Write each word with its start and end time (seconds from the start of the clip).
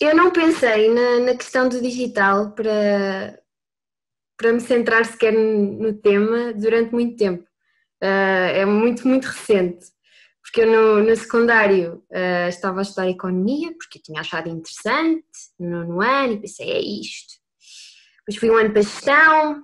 Eu 0.00 0.16
não 0.16 0.30
pensei 0.30 0.88
na, 0.88 1.20
na 1.20 1.36
questão 1.36 1.68
do 1.68 1.78
digital 1.78 2.52
para, 2.52 3.38
para 4.34 4.52
me 4.52 4.60
centrar 4.60 5.04
sequer 5.04 5.30
no 5.32 5.92
tema 5.92 6.54
durante 6.54 6.90
muito 6.90 7.18
tempo. 7.18 7.46
Ah, 8.00 8.48
é 8.54 8.64
muito, 8.64 9.06
muito 9.06 9.26
recente. 9.26 9.86
Porque 10.42 10.62
eu 10.62 10.66
no, 10.66 11.02
no 11.04 11.14
secundário 11.14 12.02
ah, 12.10 12.48
estava 12.48 12.78
a 12.78 12.82
estudar 12.82 13.10
economia, 13.10 13.74
porque 13.76 13.98
eu 13.98 14.02
tinha 14.02 14.20
achado 14.22 14.48
interessante 14.48 15.26
no 15.58 15.84
nono 15.84 16.00
ano 16.00 16.32
e 16.32 16.40
pensei, 16.40 16.70
é 16.70 16.80
isto. 16.80 17.34
Depois 18.20 18.36
fui 18.38 18.50
um 18.50 18.56
ano 18.56 18.72
para 18.72 18.82
gestão 18.82 19.62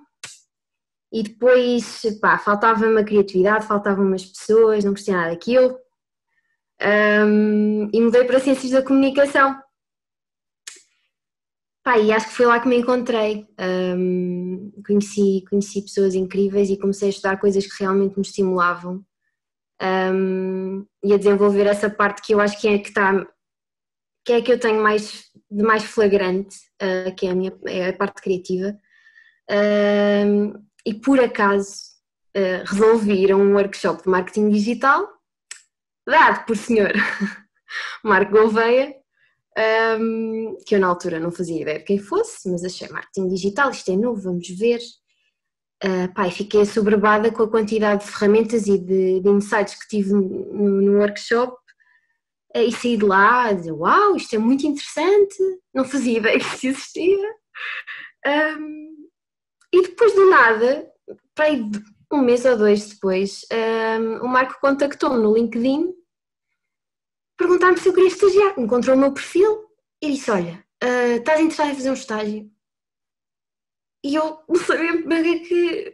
e 1.11 1.23
depois, 1.23 2.03
pá, 2.21 2.37
faltava-me 2.37 3.01
a 3.01 3.03
criatividade, 3.03 3.65
faltavam-me 3.65 4.13
as 4.13 4.25
pessoas, 4.25 4.83
não 4.83 4.91
gostei 4.91 5.15
nada 5.15 5.31
daquilo. 5.31 5.79
Ahm, 6.79 7.89
e 7.91 7.99
mudei 7.99 8.23
para 8.25 8.39
Ciências 8.39 8.71
da 8.71 8.83
Comunicação. 8.83 9.59
Pá, 11.87 11.97
e 11.97 12.11
acho 12.11 12.27
que 12.27 12.33
foi 12.33 12.45
lá 12.45 12.59
que 12.59 12.67
me 12.67 12.75
encontrei. 12.75 13.47
Ahm, 13.57 14.71
conheci, 14.85 15.45
conheci 15.49 15.81
pessoas 15.83 16.15
incríveis 16.15 16.69
e 16.69 16.77
comecei 16.77 17.07
a 17.07 17.11
estudar 17.11 17.39
coisas 17.39 17.65
que 17.65 17.81
realmente 17.81 18.17
me 18.17 18.23
estimulavam 18.23 19.05
ahm, 19.79 20.83
e 21.01 21.13
a 21.13 21.17
desenvolver 21.17 21.65
essa 21.65 21.89
parte 21.89 22.21
que 22.21 22.33
eu 22.33 22.41
acho 22.41 22.59
que 22.59 22.67
é 22.67 22.77
que 22.77 22.89
está 22.89 23.25
que 24.25 24.33
é 24.33 24.41
que 24.41 24.51
eu 24.51 24.59
tenho 24.59 24.83
mais 24.83 25.31
de 25.49 25.63
mais 25.63 25.83
flagrante, 25.85 26.57
ah, 26.81 27.11
que 27.11 27.25
é 27.25 27.31
a 27.31 27.35
minha 27.35 27.57
é 27.67 27.87
a 27.87 27.93
parte 27.93 28.21
criativa. 28.21 28.77
Ahm, 29.49 30.55
e 30.85 30.93
por 30.93 31.21
acaso 31.21 31.71
ah, 32.35 32.63
resolvi 32.65 33.13
ir 33.23 33.31
a 33.31 33.37
um 33.37 33.53
workshop 33.53 34.03
de 34.03 34.09
marketing 34.09 34.49
digital 34.49 35.07
dado 36.05 36.45
por 36.45 36.57
senhor 36.57 36.91
Marco 38.03 38.33
Gouveia, 38.33 38.93
um, 39.57 40.57
que 40.65 40.75
eu 40.75 40.79
na 40.79 40.87
altura 40.87 41.19
não 41.19 41.31
fazia 41.31 41.61
ideia 41.61 41.79
de 41.79 41.85
quem 41.85 41.97
fosse, 41.97 42.49
mas 42.49 42.63
achei 42.63 42.87
marketing 42.89 43.27
digital, 43.27 43.71
isto 43.71 43.91
é 43.91 43.95
novo, 43.95 44.21
vamos 44.21 44.47
ver. 44.49 44.79
Uh, 45.83 46.11
pá, 46.13 46.27
e 46.27 46.31
fiquei 46.31 46.61
assoberbada 46.61 47.31
com 47.31 47.43
a 47.43 47.49
quantidade 47.49 48.03
de 48.03 48.11
ferramentas 48.11 48.65
e 48.67 48.77
de, 48.77 49.19
de 49.19 49.29
insights 49.29 49.75
que 49.75 49.87
tive 49.87 50.11
no, 50.11 50.81
no 50.81 50.99
workshop 50.99 51.55
uh, 52.55 52.59
e 52.59 52.71
saí 52.71 52.97
de 52.97 53.05
lá 53.05 53.45
a 53.45 53.53
dizer, 53.53 53.71
uau, 53.71 54.15
isto 54.15 54.35
é 54.35 54.39
muito 54.39 54.65
interessante, 54.65 55.37
não 55.73 55.85
fazia 55.85 56.17
ideia 56.17 56.37
que 56.39 56.45
isso 56.45 56.67
existia. 56.67 57.35
Um, 58.25 59.07
e 59.73 59.81
depois 59.83 60.13
do 60.13 60.29
nada, 60.29 60.87
para 61.35 61.49
um 62.11 62.21
mês 62.21 62.45
ou 62.45 62.57
dois 62.57 62.89
depois, 62.89 63.41
um, 63.51 64.25
o 64.25 64.27
Marco 64.27 64.59
contactou-me 64.59 65.19
no 65.19 65.35
LinkedIn 65.35 65.96
perguntar-me 67.37 67.77
se 67.77 67.87
eu 67.87 67.93
queria 67.93 68.09
estagiar. 68.09 68.59
Encontrou 68.59 68.95
o 68.95 68.99
meu 68.99 69.13
perfil 69.13 69.65
e 70.01 70.11
disse: 70.11 70.31
Olha, 70.31 70.63
ah, 70.81 71.15
estás 71.17 71.39
interessado 71.39 71.71
em 71.71 71.75
fazer 71.75 71.89
um 71.89 71.93
estágio? 71.93 72.51
E 74.03 74.15
eu 74.15 74.39
não 74.47 74.55
sabia 74.55 74.93
o 74.93 75.07
que, 75.07 75.13
é 75.13 75.39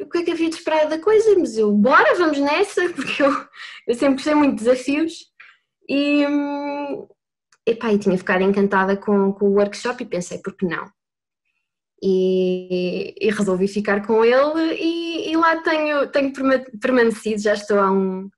que, 0.05 0.17
é 0.17 0.23
que 0.23 0.31
havia 0.31 0.49
de 0.49 0.55
esperar 0.55 0.87
da 0.87 0.99
coisa, 0.99 1.37
mas 1.37 1.57
eu, 1.57 1.71
bora, 1.71 2.15
vamos 2.15 2.37
nessa, 2.37 2.89
porque 2.93 3.23
eu, 3.23 3.31
eu 3.87 3.95
sempre 3.95 4.15
gostei 4.15 4.35
muito 4.35 4.57
de 4.57 4.63
desafios. 4.63 5.31
E, 5.89 6.25
hum, 6.27 7.07
epá, 7.65 7.91
e 7.93 7.99
tinha 7.99 8.17
ficado 8.17 8.43
encantada 8.43 8.95
com, 8.97 9.33
com 9.33 9.45
o 9.49 9.53
workshop 9.53 10.03
e 10.03 10.07
pensei, 10.07 10.37
por 10.39 10.55
que 10.55 10.65
não? 10.65 10.89
E, 12.01 13.15
e 13.19 13.31
resolvi 13.31 13.67
ficar 13.67 14.05
com 14.05 14.25
ele 14.25 14.75
e, 14.75 15.31
e 15.31 15.37
lá 15.37 15.61
tenho, 15.61 16.07
tenho 16.11 16.33
perma- 16.33 16.65
permanecido, 16.81 17.41
já 17.41 17.53
estou 17.53 17.79
há 17.79 17.91
um, 17.91 18.29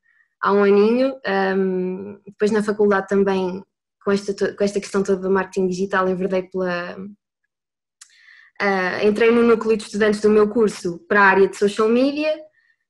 há 0.45 0.51
um 0.53 0.63
aninho. 0.63 1.15
Um, 1.57 2.19
depois 2.25 2.51
na 2.51 2.61
faculdade 2.61 3.07
também, 3.07 3.63
com 4.03 4.11
esta, 4.11 4.53
com 4.55 4.63
esta 4.63 4.79
questão 4.79 5.01
toda 5.03 5.19
do 5.21 5.31
marketing 5.31 5.67
digital, 5.67 6.07
enverdei 6.07 6.43
pela. 6.43 6.95
ah, 8.61 9.03
entrei 9.03 9.31
no 9.31 9.41
núcleo 9.41 9.75
de 9.75 9.83
estudantes 9.83 10.21
do 10.21 10.29
meu 10.29 10.47
curso 10.47 10.99
para 11.07 11.21
a 11.21 11.25
área 11.25 11.47
de 11.47 11.57
social 11.57 11.89
media 11.89 12.31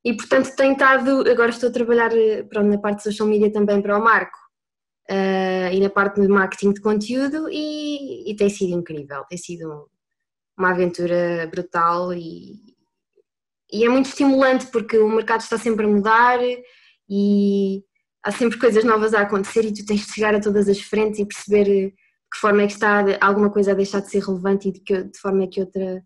e, 0.03 0.13
portanto, 0.13 0.53
tenho 0.55 0.73
estado. 0.73 1.21
Agora 1.29 1.49
estou 1.49 1.69
a 1.69 1.71
trabalhar 1.71 2.11
eh, 2.15 2.43
pronto, 2.43 2.67
na 2.69 2.77
parte 2.77 2.97
de 2.97 3.03
social 3.03 3.27
media 3.27 3.51
também 3.51 3.81
para 3.81 3.97
o 3.97 4.03
Marco 4.03 4.37
ah, 5.09 5.71
e 5.71 5.79
na 5.79 5.89
parte 5.89 6.19
de 6.21 6.27
marketing 6.27 6.73
de 6.73 6.81
conteúdo 6.81 7.47
e, 7.49 8.29
e 8.29 8.35
tem 8.35 8.49
sido 8.49 8.73
incrível. 8.77 9.23
Tem 9.29 9.37
sido 9.37 9.71
um- 9.71 9.85
uma 10.57 10.71
aventura 10.71 11.47
brutal 11.51 12.13
e, 12.13 12.53
e 13.71 13.83
é 13.85 13.89
muito 13.89 14.07
estimulante 14.07 14.67
porque 14.67 14.97
o 14.97 15.09
mercado 15.09 15.41
está 15.41 15.57
sempre 15.57 15.85
a 15.85 15.89
mudar 15.89 16.39
e 17.09 17.83
há 18.23 18.31
sempre 18.31 18.59
coisas 18.59 18.83
novas 18.83 19.13
a 19.13 19.21
acontecer 19.21 19.65
e 19.65 19.73
tu 19.73 19.85
tens 19.85 20.05
de 20.05 20.13
chegar 20.13 20.35
a 20.35 20.41
todas 20.41 20.67
as 20.67 20.79
frentes 20.81 21.19
e 21.19 21.25
perceber 21.25 21.65
de 21.65 21.91
que 22.33 22.39
forma 22.39 22.63
é 22.63 22.67
que 22.67 22.73
está 22.73 23.03
alguma 23.21 23.51
coisa 23.51 23.71
a 23.71 23.75
deixar 23.75 24.01
de 24.01 24.09
ser 24.09 24.23
relevante 24.23 24.69
e 24.69 24.71
de 24.71 24.79
que 24.81 25.03
de 25.03 25.19
forma 25.19 25.43
é 25.43 25.47
que 25.47 25.61
outra 25.61 26.03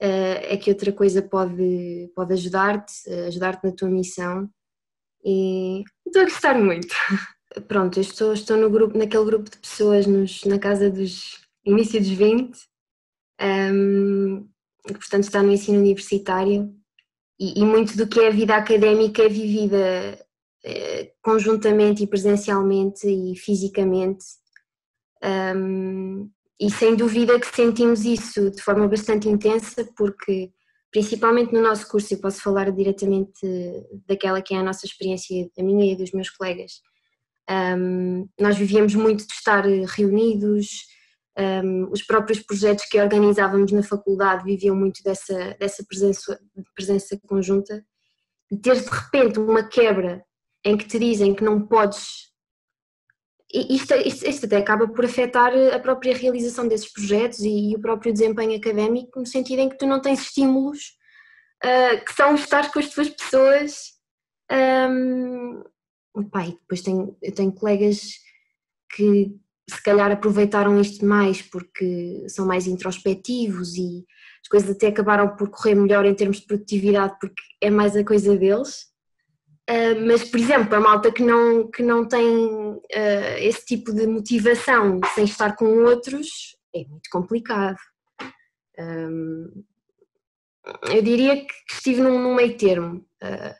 eh, 0.00 0.54
é 0.54 0.56
que 0.56 0.70
outra 0.70 0.92
coisa 0.92 1.20
pode, 1.22 2.10
pode 2.14 2.32
ajudar-te, 2.32 2.92
eh, 3.08 3.26
ajudar-te 3.26 3.64
na 3.66 3.72
tua 3.72 3.88
missão 3.88 4.48
e 5.24 5.82
estou 6.06 6.22
a 6.22 6.24
gostar 6.26 6.54
muito. 6.58 6.94
Pronto, 7.68 7.98
eu 7.98 8.02
estou, 8.02 8.32
estou 8.32 8.56
no 8.56 8.70
grupo, 8.70 8.96
naquele 8.96 9.24
grupo 9.24 9.50
de 9.50 9.58
pessoas 9.58 10.06
nos, 10.06 10.44
na 10.44 10.58
casa 10.58 10.90
dos 10.90 11.40
início 11.64 12.00
dos 12.00 12.10
20 12.10 12.58
um, 13.40 14.48
que 14.86 14.94
portanto 14.94 15.24
está 15.24 15.42
no 15.42 15.52
ensino 15.52 15.78
universitário 15.78 16.74
e, 17.38 17.60
e 17.60 17.64
muito 17.64 17.96
do 17.96 18.06
que 18.06 18.20
é 18.20 18.28
a 18.28 18.32
vida 18.32 18.56
académica 18.56 19.22
é 19.22 19.28
vivida 19.28 19.76
eh, 19.76 20.26
conjuntamente 21.22 22.02
e 22.02 22.06
presencialmente 22.06 23.06
e 23.06 23.36
fisicamente. 23.36 24.24
Um, 25.22 26.30
e 26.60 26.70
sem 26.70 26.96
dúvida 26.96 27.38
que 27.38 27.54
sentimos 27.54 28.04
isso 28.04 28.50
de 28.50 28.62
forma 28.62 28.88
bastante 28.88 29.28
intensa 29.28 29.88
porque 29.96 30.50
principalmente 30.90 31.52
no 31.52 31.60
nosso 31.60 31.88
curso 31.88 32.14
eu 32.14 32.20
posso 32.20 32.40
falar 32.42 32.70
diretamente 32.70 33.40
daquela 34.06 34.42
que 34.42 34.54
é 34.54 34.58
a 34.58 34.62
nossa 34.62 34.86
experiência, 34.86 35.48
a 35.58 35.62
minha 35.62 35.92
e 35.92 35.96
dos 35.96 36.12
meus 36.12 36.30
colegas. 36.30 36.80
Um, 37.50 38.28
nós 38.38 38.56
vivíamos 38.58 38.94
muito 38.94 39.26
de 39.26 39.32
estar 39.32 39.64
reunidos 39.64 40.86
um, 41.38 41.90
os 41.92 42.02
próprios 42.02 42.40
projetos 42.40 42.84
que 42.86 43.00
organizávamos 43.00 43.70
na 43.70 43.82
faculdade 43.82 44.44
viviam 44.44 44.74
muito 44.74 45.02
dessa, 45.04 45.56
dessa 45.58 45.84
presença, 45.84 46.38
presença 46.74 47.18
conjunta. 47.26 47.84
E 48.50 48.56
teres 48.56 48.84
de 48.84 48.90
repente 48.90 49.38
uma 49.38 49.62
quebra 49.62 50.24
em 50.64 50.76
que 50.76 50.86
te 50.86 50.98
dizem 50.98 51.34
que 51.34 51.44
não 51.44 51.60
podes 51.60 52.28
isto, 53.52 53.94
isto, 53.94 54.28
isto 54.28 54.46
até 54.46 54.58
acaba 54.58 54.86
por 54.86 55.04
afetar 55.06 55.52
a 55.74 55.78
própria 55.78 56.14
realização 56.14 56.68
desses 56.68 56.92
projetos 56.92 57.40
e, 57.40 57.70
e 57.70 57.76
o 57.76 57.80
próprio 57.80 58.12
desempenho 58.12 58.56
académico 58.56 59.18
no 59.18 59.26
sentido 59.26 59.60
em 59.60 59.68
que 59.68 59.78
tu 59.78 59.86
não 59.86 60.02
tens 60.02 60.20
estímulos 60.20 60.98
uh, 61.64 62.04
que 62.04 62.12
são 62.12 62.34
estar 62.34 62.70
com 62.70 62.78
as 62.78 62.90
tuas 62.90 63.08
pessoas 63.08 63.98
um, 64.50 65.62
e 66.16 66.52
depois 66.52 66.82
tenho, 66.82 67.16
eu 67.22 67.34
tenho 67.34 67.52
colegas 67.52 68.18
que 68.94 69.34
se 69.68 69.82
calhar 69.82 70.10
aproveitaram 70.10 70.80
isto 70.80 71.04
mais 71.04 71.42
porque 71.42 72.26
são 72.28 72.46
mais 72.46 72.66
introspectivos 72.66 73.76
e 73.76 74.04
as 74.42 74.48
coisas 74.48 74.70
até 74.70 74.88
acabaram 74.88 75.36
por 75.36 75.50
correr 75.50 75.74
melhor 75.74 76.04
em 76.04 76.14
termos 76.14 76.40
de 76.40 76.46
produtividade 76.46 77.16
porque 77.20 77.42
é 77.60 77.70
mais 77.70 77.94
a 77.94 78.04
coisa 78.04 78.36
deles. 78.36 78.86
Uh, 79.68 80.06
mas, 80.06 80.24
por 80.24 80.40
exemplo, 80.40 80.74
a 80.74 80.80
malta 80.80 81.12
que 81.12 81.22
não, 81.22 81.70
que 81.70 81.82
não 81.82 82.08
tem 82.08 82.26
uh, 82.26 83.36
esse 83.38 83.66
tipo 83.66 83.92
de 83.92 84.06
motivação 84.06 84.98
sem 85.14 85.24
estar 85.24 85.54
com 85.56 85.84
outros 85.84 86.56
é 86.74 86.84
muito 86.86 87.10
complicado. 87.12 87.76
Um, 88.78 89.64
eu 90.84 91.02
diria 91.02 91.36
que 91.36 91.52
estive 91.70 92.00
num, 92.00 92.18
num 92.18 92.34
meio 92.34 92.56
termo, 92.56 93.04
uh, 93.22 93.54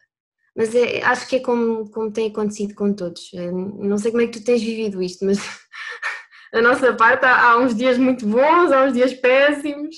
mas 0.56 0.74
é, 0.74 1.02
acho 1.02 1.28
que 1.28 1.36
é 1.36 1.40
como, 1.40 1.90
como 1.90 2.10
tem 2.10 2.30
acontecido 2.30 2.74
com 2.74 2.92
todos. 2.94 3.30
não 3.78 3.98
sei 3.98 4.10
como 4.10 4.22
é 4.22 4.26
que 4.28 4.38
tu 4.38 4.44
tens 4.44 4.62
vivido 4.62 5.02
isto, 5.02 5.26
mas 5.26 5.38
a 6.54 6.62
nossa 6.62 6.94
parte 6.94 7.26
há, 7.26 7.50
há 7.50 7.58
uns 7.58 7.74
dias 7.74 7.98
muito 7.98 8.26
bons, 8.26 8.72
há 8.72 8.84
uns 8.84 8.94
dias 8.94 9.12
péssimos. 9.12 9.94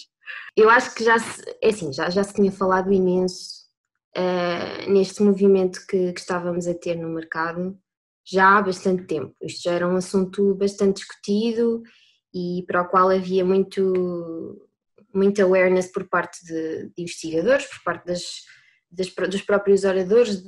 Eu 0.56 0.68
acho 0.68 0.92
que 0.92 1.04
já 1.04 1.20
se, 1.20 1.40
é 1.62 1.68
assim, 1.68 1.92
já, 1.92 2.10
já 2.10 2.24
se 2.24 2.34
tinha 2.34 2.50
falado 2.50 2.92
imenso 2.92 3.59
uh, 4.16 4.90
neste 4.90 5.22
movimento 5.22 5.86
que, 5.86 6.12
que, 6.12 6.20
estávamos 6.20 6.66
a 6.66 6.74
ter 6.74 6.96
no 6.96 7.08
mercado 7.08 7.78
já 8.24 8.58
há 8.58 8.62
bastante 8.62 9.04
tempo. 9.04 9.34
Isto 9.42 9.62
já 9.64 9.72
era 9.72 9.88
um 9.88 9.96
assunto 9.96 10.54
bastante 10.54 10.96
discutido 10.98 11.82
e 12.32 12.64
para 12.66 12.82
o 12.82 12.88
qual 12.88 13.10
havia 13.10 13.44
muito, 13.44 14.68
muita 15.12 15.42
awareness 15.42 15.90
por 15.90 16.08
parte 16.08 16.44
de, 16.44 16.88
de 16.88 17.02
investigadores, 17.02 17.66
por 17.66 17.82
parte 17.82 18.06
das, 18.06 18.22
das, 18.90 19.08
dos 19.28 19.42
próprios 19.42 19.84
oradores 19.84 20.42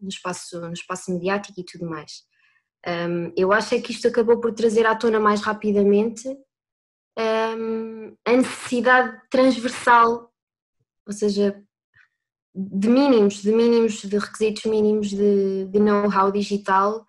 no 0.00 0.08
espaço, 0.08 0.60
no 0.60 0.72
espaço 0.72 1.12
mediático 1.12 1.60
e 1.60 1.64
tudo 1.64 1.88
mais. 1.88 2.24
Um, 2.86 3.32
eu 3.36 3.52
acho 3.52 3.74
é 3.74 3.80
que 3.80 3.90
isto 3.90 4.06
acabou 4.06 4.40
por 4.40 4.52
trazer 4.54 4.86
à 4.86 4.94
tona 4.94 5.18
mais 5.18 5.40
rapidamente 5.40 6.28
um, 7.18 8.16
a 8.24 8.32
necessidade 8.32 9.20
transversal, 9.28 10.32
ou 11.06 11.12
seja, 11.12 11.60
de 12.56 12.88
mínimos, 12.88 13.42
de 13.42 13.52
mínimos, 13.52 14.00
de 14.00 14.16
requisitos 14.16 14.64
mínimos 14.64 15.10
de, 15.10 15.66
de 15.66 15.78
know-how 15.78 16.32
digital 16.32 17.04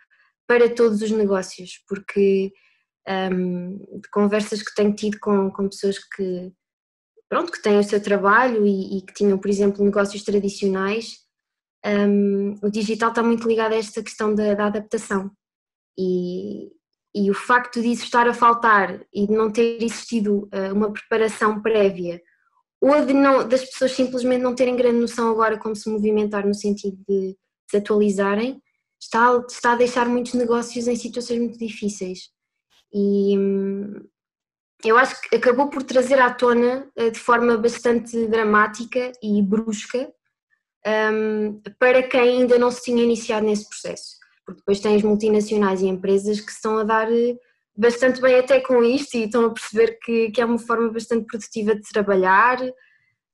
para 0.45 0.69
todos 0.73 1.01
os 1.01 1.11
negócios, 1.11 1.81
porque 1.87 2.51
um, 3.07 3.77
de 3.77 4.09
conversas 4.11 4.61
que 4.61 4.75
tenho 4.75 4.93
tido 4.93 5.17
com, 5.19 5.49
com 5.49 5.69
pessoas 5.69 5.97
que, 5.99 6.51
pronto, 7.29 7.51
que 7.51 7.61
têm 7.61 7.79
o 7.79 7.83
seu 7.83 8.01
trabalho 8.01 8.65
e, 8.65 8.97
e 8.97 9.01
que 9.01 9.13
tinham, 9.13 9.37
por 9.37 9.49
exemplo, 9.49 9.85
negócios 9.85 10.23
tradicionais, 10.23 11.19
um, 11.85 12.55
o 12.61 12.69
digital 12.69 13.09
está 13.09 13.23
muito 13.23 13.47
ligado 13.47 13.71
a 13.71 13.77
esta 13.77 14.03
questão 14.03 14.35
da, 14.35 14.53
da 14.53 14.65
adaptação. 14.67 15.31
E, 15.97 16.69
e, 17.15 17.31
o 17.31 17.33
facto 17.33 17.81
disso 17.81 18.03
estar 18.03 18.27
a 18.27 18.33
faltar 18.33 19.01
e 19.13 19.25
de 19.25 19.33
não 19.33 19.51
ter 19.51 19.81
existido 19.81 20.49
uh, 20.53 20.73
uma 20.73 20.91
preparação 20.91 21.61
prévia, 21.61 22.21
ou 22.81 23.05
de 23.05 23.13
não, 23.13 23.47
das 23.47 23.65
pessoas 23.65 23.91
simplesmente 23.91 24.41
não 24.41 24.55
terem 24.55 24.75
grande 24.75 24.99
noção 24.99 25.29
agora 25.29 25.57
como 25.57 25.75
se 25.75 25.89
movimentar 25.89 26.45
no 26.45 26.53
sentido 26.53 26.97
de 27.07 27.35
se 27.69 27.77
atualizarem, 27.77 28.61
está, 28.99 29.43
está 29.49 29.73
a 29.73 29.75
deixar 29.75 30.07
muitos 30.07 30.33
negócios 30.33 30.87
em 30.87 30.95
situações 30.95 31.39
muito 31.39 31.57
difíceis. 31.57 32.29
E 32.93 33.37
hum, 33.37 34.07
eu 34.83 34.97
acho 34.97 35.19
que 35.21 35.35
acabou 35.35 35.69
por 35.69 35.83
trazer 35.83 36.19
à 36.19 36.33
tona 36.33 36.89
uh, 36.97 37.11
de 37.11 37.19
forma 37.19 37.57
bastante 37.57 38.27
dramática 38.27 39.11
e 39.21 39.41
brusca 39.41 40.11
um, 41.13 41.61
para 41.79 42.03
quem 42.03 42.21
ainda 42.21 42.57
não 42.57 42.71
se 42.71 42.83
tinha 42.83 43.03
iniciado 43.03 43.45
nesse 43.45 43.67
processo. 43.67 44.17
Porque 44.45 44.61
depois 44.61 44.79
tens 44.79 45.03
multinacionais 45.03 45.81
e 45.81 45.87
empresas 45.87 46.39
que 46.39 46.51
estão 46.51 46.77
a 46.77 46.83
dar 46.83 47.11
eh, 47.11 47.35
bastante 47.77 48.19
bem 48.19 48.39
até 48.39 48.59
com 48.59 48.83
isto 48.83 49.15
e 49.15 49.25
estão 49.25 49.45
a 49.45 49.53
perceber 49.53 49.99
que, 50.01 50.31
que 50.31 50.41
é 50.41 50.45
uma 50.45 50.57
forma 50.57 50.91
bastante 50.91 51.25
produtiva 51.27 51.75
de 51.75 51.83
trabalhar 51.83 52.57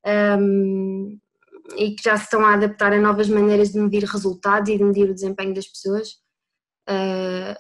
um, 0.06 1.18
e 1.78 1.96
que 1.96 2.04
já 2.04 2.18
se 2.18 2.26
estão 2.26 2.46
a 2.46 2.54
adaptar 2.54 2.92
a 2.92 3.00
novas 3.00 3.30
maneiras 3.30 3.72
de 3.72 3.80
medir 3.80 4.04
resultados 4.04 4.70
e 4.70 4.78
de 4.78 4.84
medir 4.84 5.10
o 5.10 5.14
desempenho 5.14 5.54
das 5.54 5.68
pessoas. 5.68 6.10
Uh, 6.90 7.56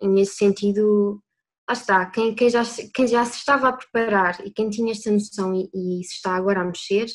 e 0.00 0.08
nesse 0.08 0.36
sentido, 0.36 1.22
lá 1.68 1.74
está, 1.74 2.06
quem, 2.06 2.34
quem, 2.34 2.48
já, 2.48 2.62
quem 2.94 3.06
já 3.06 3.24
se 3.26 3.36
estava 3.36 3.68
a 3.68 3.72
preparar 3.74 4.44
e 4.46 4.50
quem 4.50 4.70
tinha 4.70 4.92
esta 4.92 5.10
noção 5.10 5.54
e, 5.54 5.68
e 5.74 6.02
se 6.04 6.14
está 6.14 6.34
agora 6.34 6.62
a 6.62 6.64
mexer, 6.64 7.06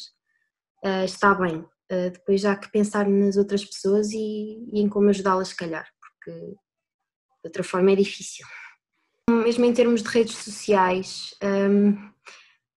uh, 0.85 1.05
está 1.05 1.33
bem. 1.33 1.65
Uh, 1.91 2.11
depois 2.11 2.41
já 2.41 2.55
que 2.55 2.71
pensar 2.71 3.07
nas 3.09 3.35
outras 3.35 3.65
pessoas 3.65 4.11
e, 4.11 4.69
e 4.71 4.79
em 4.79 4.87
como 4.87 5.09
ajudá-las, 5.09 5.49
se 5.49 5.55
calhar, 5.55 5.87
porque 5.99 6.39
de 6.39 7.45
outra 7.45 7.63
forma 7.63 7.91
é 7.91 7.95
difícil. 7.95 8.45
Mesmo 9.47 9.63
em 9.63 9.71
termos 9.71 10.03
de 10.03 10.09
redes 10.09 10.35
sociais, 10.35 11.33
um, 11.41 11.95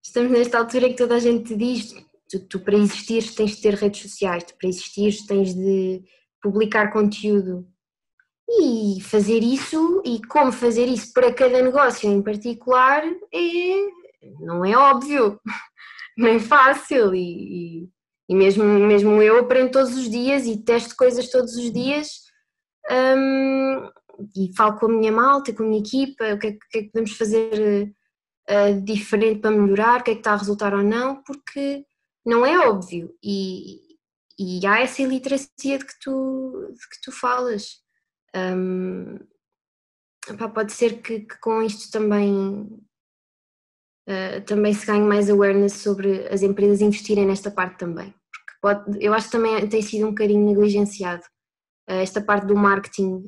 estamos 0.00 0.30
nesta 0.30 0.56
altura 0.56 0.88
que 0.88 0.94
toda 0.94 1.16
a 1.16 1.18
gente 1.18 1.56
diz: 1.56 1.96
tu, 2.28 2.46
tu 2.46 2.60
para 2.60 2.76
existir 2.76 3.34
tens 3.34 3.56
de 3.56 3.62
ter 3.62 3.74
redes 3.74 4.02
sociais, 4.02 4.44
tu 4.44 4.54
para 4.56 4.68
existir 4.68 5.12
tens 5.26 5.52
de 5.52 6.00
publicar 6.40 6.92
conteúdo. 6.92 7.66
E 8.48 9.00
fazer 9.02 9.42
isso 9.42 10.00
e 10.06 10.22
como 10.26 10.52
fazer 10.52 10.86
isso 10.86 11.12
para 11.12 11.34
cada 11.34 11.60
negócio 11.60 12.08
em 12.08 12.22
particular 12.22 13.02
é, 13.34 13.88
não 14.38 14.64
é 14.64 14.76
óbvio, 14.76 15.40
nem 16.16 16.38
fácil 16.38 17.12
e, 17.16 17.82
e 17.82 17.88
e 18.28 18.34
mesmo, 18.36 18.62
mesmo 18.62 19.20
eu 19.20 19.40
aprendo 19.40 19.72
todos 19.72 19.96
os 19.96 20.08
dias 20.08 20.46
e 20.46 20.62
testo 20.62 20.94
coisas 20.94 21.28
todos 21.32 21.56
os 21.56 21.72
dias 21.72 22.30
um, 22.88 23.90
e 24.36 24.54
falo 24.56 24.78
com 24.78 24.86
a 24.86 24.88
minha 24.88 25.12
malta, 25.12 25.52
com 25.52 25.62
a 25.62 25.66
minha 25.66 25.80
equipa, 25.80 26.34
o 26.34 26.38
que 26.38 26.46
é, 26.48 26.52
que, 26.52 26.78
é 26.78 26.82
que 26.82 26.90
podemos 26.90 27.16
fazer 27.16 27.94
uh, 28.48 28.80
diferente 28.82 29.40
para 29.40 29.50
melhorar, 29.50 30.00
o 30.00 30.04
que 30.04 30.10
é 30.10 30.14
que 30.14 30.20
está 30.20 30.32
a 30.32 30.36
resultar 30.36 30.74
ou 30.74 30.82
não, 30.82 31.22
porque 31.22 31.84
não 32.24 32.44
é 32.44 32.58
óbvio 32.68 33.14
e, 33.22 33.80
e 34.38 34.66
há 34.66 34.80
essa 34.80 35.02
iliteracia 35.02 35.78
de 35.78 35.84
que 35.84 35.94
tu, 36.00 36.72
de 36.72 36.88
que 36.88 37.00
tu 37.02 37.12
falas. 37.12 37.78
Um, 38.34 39.18
pode 40.54 40.72
ser 40.72 41.02
que, 41.02 41.20
que, 41.20 41.40
com 41.40 41.62
isto 41.62 41.90
também 41.90 42.62
uh, 44.08 44.40
também 44.46 44.72
se 44.72 44.86
ganhe 44.86 45.02
mais 45.02 45.28
awareness 45.28 45.74
sobre 45.74 46.28
as 46.28 46.42
empresas 46.42 46.80
investirem 46.80 47.26
nesta 47.26 47.50
parte 47.50 47.78
também 47.78 48.14
pode, 48.60 48.98
eu 49.00 49.14
acho 49.14 49.26
que 49.26 49.32
também 49.32 49.68
tem 49.68 49.82
sido 49.82 50.06
um 50.06 50.10
bocadinho 50.10 50.44
negligenciado. 50.44 51.22
Esta 51.86 52.20
parte 52.20 52.46
do 52.46 52.54
marketing, 52.54 53.24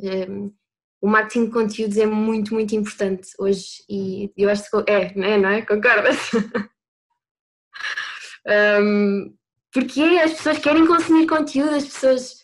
o 1.02 1.08
marketing 1.08 1.46
de 1.46 1.50
conteúdos 1.50 1.96
é 1.96 2.06
muito, 2.06 2.54
muito 2.54 2.76
importante 2.76 3.30
hoje 3.36 3.82
e 3.90 4.32
eu 4.36 4.48
acho 4.48 4.70
que 4.70 4.90
é, 4.90 5.12
não 5.16 5.24
é? 5.24 5.36
Não 5.36 5.48
é? 5.48 5.62
Concordas? 5.62 6.30
um, 8.80 9.34
porque 9.72 10.00
as 10.00 10.34
pessoas 10.34 10.58
querem 10.58 10.86
consumir 10.86 11.26
conteúdo, 11.26 11.74
as 11.74 11.86
pessoas 11.86 12.34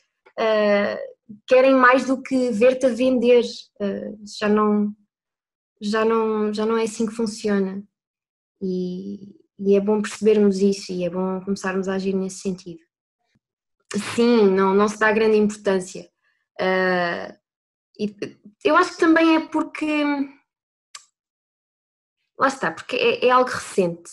uh, 0.40 0.98
querem 1.46 1.72
mais 1.72 2.06
do 2.06 2.20
que 2.20 2.50
ver-te 2.50 2.86
a 2.86 2.88
vender. 2.88 3.44
Uh, 3.80 4.18
já 4.26 4.48
não 4.48 4.92
já 5.80 6.04
não 6.04 6.52
já 6.52 6.66
não 6.66 6.76
é 6.76 6.82
assim 6.82 7.06
que 7.06 7.14
funciona. 7.14 7.80
E, 8.60 9.36
e 9.56 9.76
é 9.76 9.80
bom 9.80 10.02
percebermos 10.02 10.58
isso 10.58 10.90
e 10.90 11.04
é 11.04 11.10
bom 11.10 11.40
começarmos 11.42 11.86
a 11.86 11.94
agir 11.94 12.12
nesse 12.12 12.40
sentido. 12.40 12.80
Sim, 14.16 14.50
não, 14.50 14.74
não 14.74 14.88
se 14.88 14.98
dá 14.98 15.12
grande 15.12 15.36
importância. 15.36 16.10
Uh, 16.60 17.38
e 17.98 18.14
eu 18.64 18.76
acho 18.76 18.92
que 18.92 19.00
também 19.00 19.36
é 19.36 19.40
porque. 19.40 20.04
Lá 22.38 22.48
está, 22.48 22.70
porque 22.70 22.96
é, 22.96 23.26
é 23.26 23.30
algo 23.30 23.50
recente. 23.50 24.10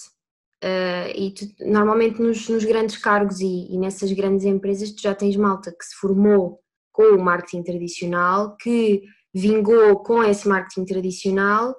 Uh, 0.63 1.11
e 1.15 1.31
tu, 1.31 1.45
normalmente 1.59 2.19
nos, 2.19 2.49
nos, 2.49 2.63
grandes 2.65 2.97
cargos 2.97 3.39
e, 3.39 3.67
e, 3.71 3.77
nessas 3.77 4.11
grandes 4.13 4.45
empresas 4.45 4.91
tu 4.91 5.01
já 5.01 5.13
tens 5.13 5.35
malta 5.35 5.71
que 5.71 5.85
se 5.85 5.95
formou 5.95 6.59
com 6.91 7.03
o 7.15 7.23
marketing 7.23 7.61
tradicional, 7.61 8.55
que 8.57 9.03
vingou 9.33 9.99
com 9.99 10.23
esse 10.23 10.47
marketing 10.47 10.85
tradicional 10.85 11.75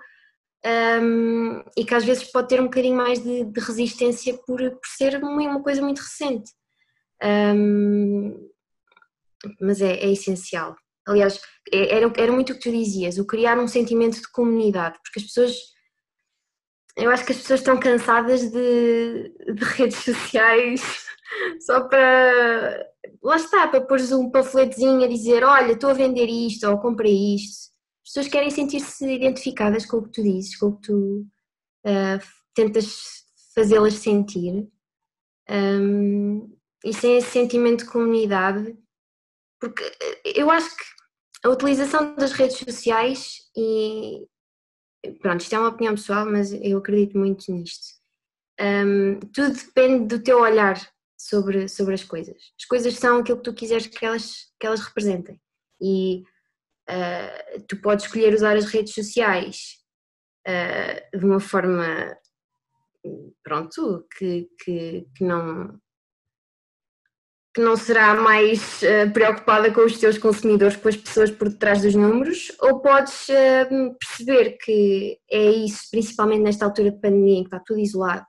um, 1.01 1.63
e 1.77 1.85
que 1.85 1.95
às 1.95 2.05
vezes 2.05 2.25
pode 2.25 2.49
ter 2.49 2.61
um 2.61 2.65
bocadinho 2.65 2.97
mais 2.97 3.23
de, 3.23 3.45
de 3.45 3.61
resistência 3.61 4.37
por, 4.47 4.59
por 4.59 4.87
ser 4.97 5.23
uma, 5.23 5.63
coisa 5.63 5.81
muito 5.81 6.01
recente. 6.01 6.51
Um, 7.23 8.51
mas 9.61 9.81
é, 9.81 9.95
é, 9.95 10.11
essencial. 10.11 10.77
Aliás, 11.07 11.41
é, 11.73 11.97
era, 11.97 12.13
era 12.17 12.33
muito 12.33 12.53
o 12.53 12.57
que 12.57 12.63
tu 12.63 12.71
dizias, 12.71 13.19
o 13.19 13.27
criar 13.27 13.59
um 13.59 13.69
sentimento 13.69 14.21
de 14.21 14.31
comunidade, 14.31 14.99
porque 15.03 15.21
as 15.21 15.27
pessoas. 15.27 15.57
Eu 16.97 17.11
acho 17.11 17.27
que 17.27 17.33
as 17.33 17.39
pessoas 17.39 17.61
estão 17.61 17.79
cansadas 17.79 18.51
de, 18.51 19.35
de 19.55 19.65
redes 19.77 19.99
sociais 19.99 21.07
só 21.61 21.89
para. 21.89 22.87
Lá 23.23 23.37
está, 23.37 23.69
para 23.69 23.81
pôr 23.81 24.01
um 24.13 24.31
panfletozinho 24.31 25.05
a 25.05 25.09
dizer: 25.09 25.45
Olha, 25.45 25.73
estou 25.73 25.91
a 25.91 25.95
vender 25.95 26.27
isto 26.27 26.69
ou 26.69 26.79
comprei 26.79 27.35
isto 27.35 27.67
as 28.07 28.13
pessoas 28.13 28.29
querem 28.29 28.51
sentir-se 28.51 29.05
identificadas 29.05 29.85
com 29.85 29.97
o 29.97 30.05
que 30.05 30.13
tu 30.13 30.23
dizes, 30.23 30.57
com 30.57 30.67
o 30.67 30.77
que 30.77 30.83
tu 30.87 31.27
uh, 31.85 32.27
tentas 32.55 33.25
fazê-las 33.53 33.95
sentir. 33.95 34.69
Um, 35.51 36.57
e 36.85 36.95
sem 36.95 37.17
esse 37.17 37.31
sentimento 37.31 37.85
de 37.85 37.91
comunidade, 37.91 38.79
porque 39.61 39.83
eu 40.37 40.51
acho 40.53 40.71
que 40.77 40.85
a 41.47 41.53
utilização 41.53 42.15
das 42.17 42.33
redes 42.33 42.59
sociais 42.59 43.39
e 43.57 44.27
pronto, 45.21 45.41
isto 45.41 45.55
é 45.55 45.59
uma 45.59 45.69
opinião 45.69 45.95
pessoal, 45.95 46.27
mas 46.27 46.53
eu 46.53 46.79
acredito 46.79 47.17
muito 47.17 47.51
nisto. 47.53 47.97
Um, 48.61 49.21
tudo 49.33 49.55
depende 49.55 50.07
do 50.07 50.23
teu 50.23 50.41
olhar 50.41 50.77
sobre, 51.17 51.69
sobre 51.69 51.95
as 51.95 52.03
coisas. 52.03 52.37
As 52.59 52.65
coisas 52.67 52.95
são 52.95 53.19
aquilo 53.19 53.39
que 53.39 53.45
tu 53.45 53.55
quiseres 53.55 53.87
que 53.87 54.05
elas, 54.05 54.53
que 54.59 54.67
elas 54.67 54.81
representem. 54.81 55.41
E 55.81 56.25
Uh, 56.89 57.61
tu 57.67 57.81
podes 57.81 58.05
escolher 58.05 58.33
usar 58.33 58.57
as 58.57 58.67
redes 58.67 58.95
sociais 58.95 59.79
uh, 60.47 61.19
de 61.19 61.25
uma 61.25 61.41
forma, 61.41 62.17
pronto, 63.43 64.07
que, 64.17 64.49
que, 64.63 65.09
que, 65.17 65.25
não 65.25 65.81
que 67.57 67.63
não 67.63 67.75
será 67.75 68.13
mais 68.13 68.83
uh, 68.83 69.11
preocupada 69.15 69.73
com 69.73 69.81
os 69.81 69.99
teus 69.99 70.19
consumidores, 70.19 70.77
com 70.77 70.91
as 70.91 70.97
pessoas 70.97 71.31
por 71.31 71.49
detrás 71.49 71.81
dos 71.81 71.95
números, 71.95 72.53
ou 72.61 72.81
podes 72.81 73.29
perceber 73.99 74.59
que 74.59 75.19
é 75.31 75.43
isso, 75.53 75.89
principalmente 75.91 76.43
nesta 76.43 76.67
altura 76.67 76.91
de 76.91 77.01
pandemia, 77.01 77.39
em 77.39 77.45
que 77.45 77.47
está 77.49 77.59
tudo 77.59 77.81
isolado, 77.81 78.27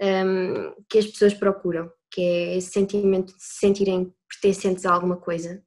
um, 0.00 0.72
que 0.88 0.98
as 0.98 1.06
pessoas 1.06 1.34
procuram, 1.34 1.90
que 2.12 2.20
é 2.20 2.56
esse 2.56 2.70
sentimento 2.70 3.34
de 3.36 3.42
se 3.42 3.58
sentirem 3.58 4.14
pertencentes 4.28 4.86
a 4.86 4.92
alguma 4.92 5.16
coisa. 5.16 5.60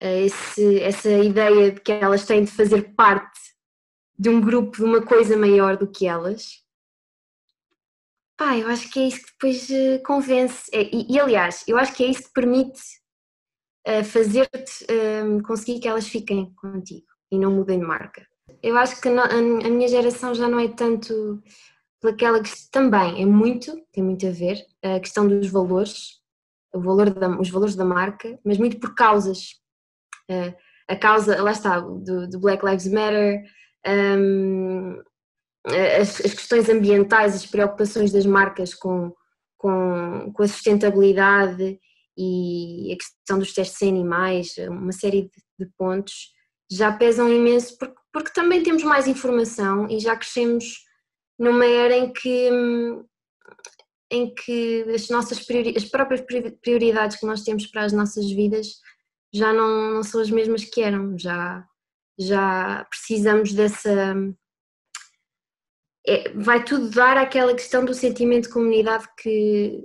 Eh, 0.00 0.26
esse, 0.26 0.80
essa 0.80 1.10
ideia 1.10 1.72
de 1.72 1.80
que 1.80 1.90
elas 1.90 2.24
têm 2.24 2.44
de 2.44 2.52
fazer 2.52 2.94
parte 2.94 3.40
de 4.16 4.28
um 4.28 4.40
grupo, 4.40 4.76
de 4.76 4.84
uma 4.84 5.02
coisa 5.04 5.36
maior 5.36 5.76
do 5.76 5.88
que 5.88 6.06
elas. 6.06 6.61
Pá, 8.42 8.58
eu 8.58 8.66
acho 8.66 8.90
que 8.90 8.98
é 8.98 9.06
isso 9.06 9.20
que 9.20 9.30
depois 9.30 9.70
uh, 9.70 10.02
convence. 10.04 10.68
É, 10.74 10.82
e, 10.82 11.12
e, 11.12 11.20
aliás, 11.20 11.62
eu 11.68 11.78
acho 11.78 11.94
que 11.94 12.02
é 12.02 12.08
isso 12.08 12.24
que 12.24 12.32
permite 12.32 12.80
uh, 13.86 14.02
fazer-te 14.02 14.84
uh, 14.84 15.40
conseguir 15.44 15.78
que 15.78 15.86
elas 15.86 16.08
fiquem 16.08 16.52
contigo 16.54 17.06
e 17.30 17.38
não 17.38 17.52
mudem 17.52 17.78
de 17.78 17.86
marca. 17.86 18.26
Eu 18.60 18.76
acho 18.76 19.00
que 19.00 19.08
a, 19.08 19.70
minha 19.70 19.86
geração 19.86 20.34
já 20.34 20.48
não 20.48 20.58
é 20.58 20.66
tanto 20.66 21.40
pelaquela 22.00 22.42
que 22.42 22.50
também 22.72 23.22
é 23.22 23.24
muito, 23.24 23.80
tem 23.92 24.02
muito 24.02 24.26
a 24.26 24.32
ver, 24.32 24.60
a 24.82 24.98
questão 24.98 25.28
dos 25.28 25.46
valores, 25.46 26.20
o 26.74 26.80
valor 26.80 27.10
da, 27.10 27.28
os 27.38 27.48
valores 27.48 27.76
da 27.76 27.84
marca, 27.84 28.40
mas 28.44 28.58
muito 28.58 28.80
por 28.80 28.92
causas. 28.92 29.60
a 30.88 30.96
causa, 30.96 31.40
lá 31.40 31.52
está, 31.52 31.78
do, 31.78 32.28
do 32.28 32.40
Black 32.40 32.66
Lives 32.66 32.88
Matter, 32.88 33.44
um, 33.86 35.00
as, 35.66 36.20
as, 36.20 36.34
questões 36.34 36.68
ambientais, 36.68 37.34
as 37.34 37.46
preocupações 37.46 38.12
das 38.12 38.26
marcas 38.26 38.74
com, 38.74 39.12
com, 39.56 40.32
com 40.32 40.42
a 40.42 40.48
sustentabilidade 40.48 41.78
e 42.16 42.92
a 42.92 42.96
questão 42.96 43.38
dos 43.38 43.52
testes 43.52 43.80
em 43.82 43.88
animais, 43.88 44.54
uma 44.68 44.92
série 44.92 45.22
de, 45.22 45.64
de 45.64 45.70
pontos, 45.78 46.32
já 46.70 46.92
pesam 46.92 47.32
imenso 47.32 47.76
porque, 47.78 47.94
porque 48.12 48.32
também 48.32 48.62
temos 48.62 48.82
mais 48.82 49.06
informação 49.06 49.88
e 49.88 49.98
já 49.98 50.16
crescemos 50.16 50.84
numa 51.38 51.66
era 51.66 51.96
em 51.96 52.12
que 52.12 52.50
em 54.10 54.34
que 54.34 54.84
as 54.94 55.08
nossas 55.08 55.38
as 55.76 55.84
próprias 55.86 56.22
prioridades 56.60 57.16
que 57.18 57.24
nós 57.24 57.42
temos 57.42 57.66
para 57.66 57.84
as 57.84 57.92
nossas 57.92 58.30
vidas 58.30 58.66
já 59.32 59.52
não, 59.52 59.94
não 59.94 60.02
são 60.02 60.20
as 60.20 60.30
mesmas 60.30 60.64
que 60.64 60.82
eram, 60.82 61.18
já 61.18 61.66
já 62.18 62.86
precisamos 62.90 63.52
dessa. 63.52 64.14
É, 66.06 66.30
vai 66.30 66.64
tudo 66.64 66.90
dar 66.90 67.16
àquela 67.16 67.54
questão 67.54 67.84
do 67.84 67.94
sentimento 67.94 68.44
de 68.44 68.52
comunidade 68.52 69.06
que, 69.16 69.84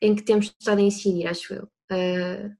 em 0.00 0.14
que 0.14 0.22
temos 0.22 0.46
estado 0.46 0.78
a 0.78 0.82
incidir, 0.82 1.26
acho 1.26 1.52
eu. 1.52 1.64
Uh, 1.92 2.56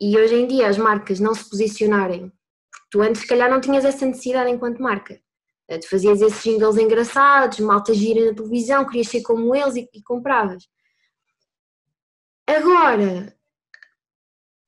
e 0.00 0.16
hoje 0.16 0.36
em 0.36 0.46
dia 0.46 0.68
as 0.68 0.78
marcas 0.78 1.18
não 1.18 1.34
se 1.34 1.48
posicionarem, 1.48 2.30
porque 2.70 2.86
tu 2.90 3.02
antes 3.02 3.22
se 3.22 3.26
calhar 3.26 3.50
não 3.50 3.60
tinhas 3.60 3.84
essa 3.84 4.06
necessidade 4.06 4.50
enquanto 4.50 4.80
marca. 4.80 5.20
Uh, 5.68 5.80
tu 5.80 5.88
fazias 5.88 6.20
esses 6.20 6.42
jingles 6.42 6.76
engraçados, 6.76 7.58
malta 7.58 7.92
gira 7.92 8.26
na 8.26 8.34
televisão, 8.34 8.86
querias 8.86 9.08
ser 9.08 9.22
como 9.22 9.54
eles 9.54 9.74
e, 9.74 9.88
e 9.92 10.02
compravas. 10.02 10.68
Agora, 12.46 13.36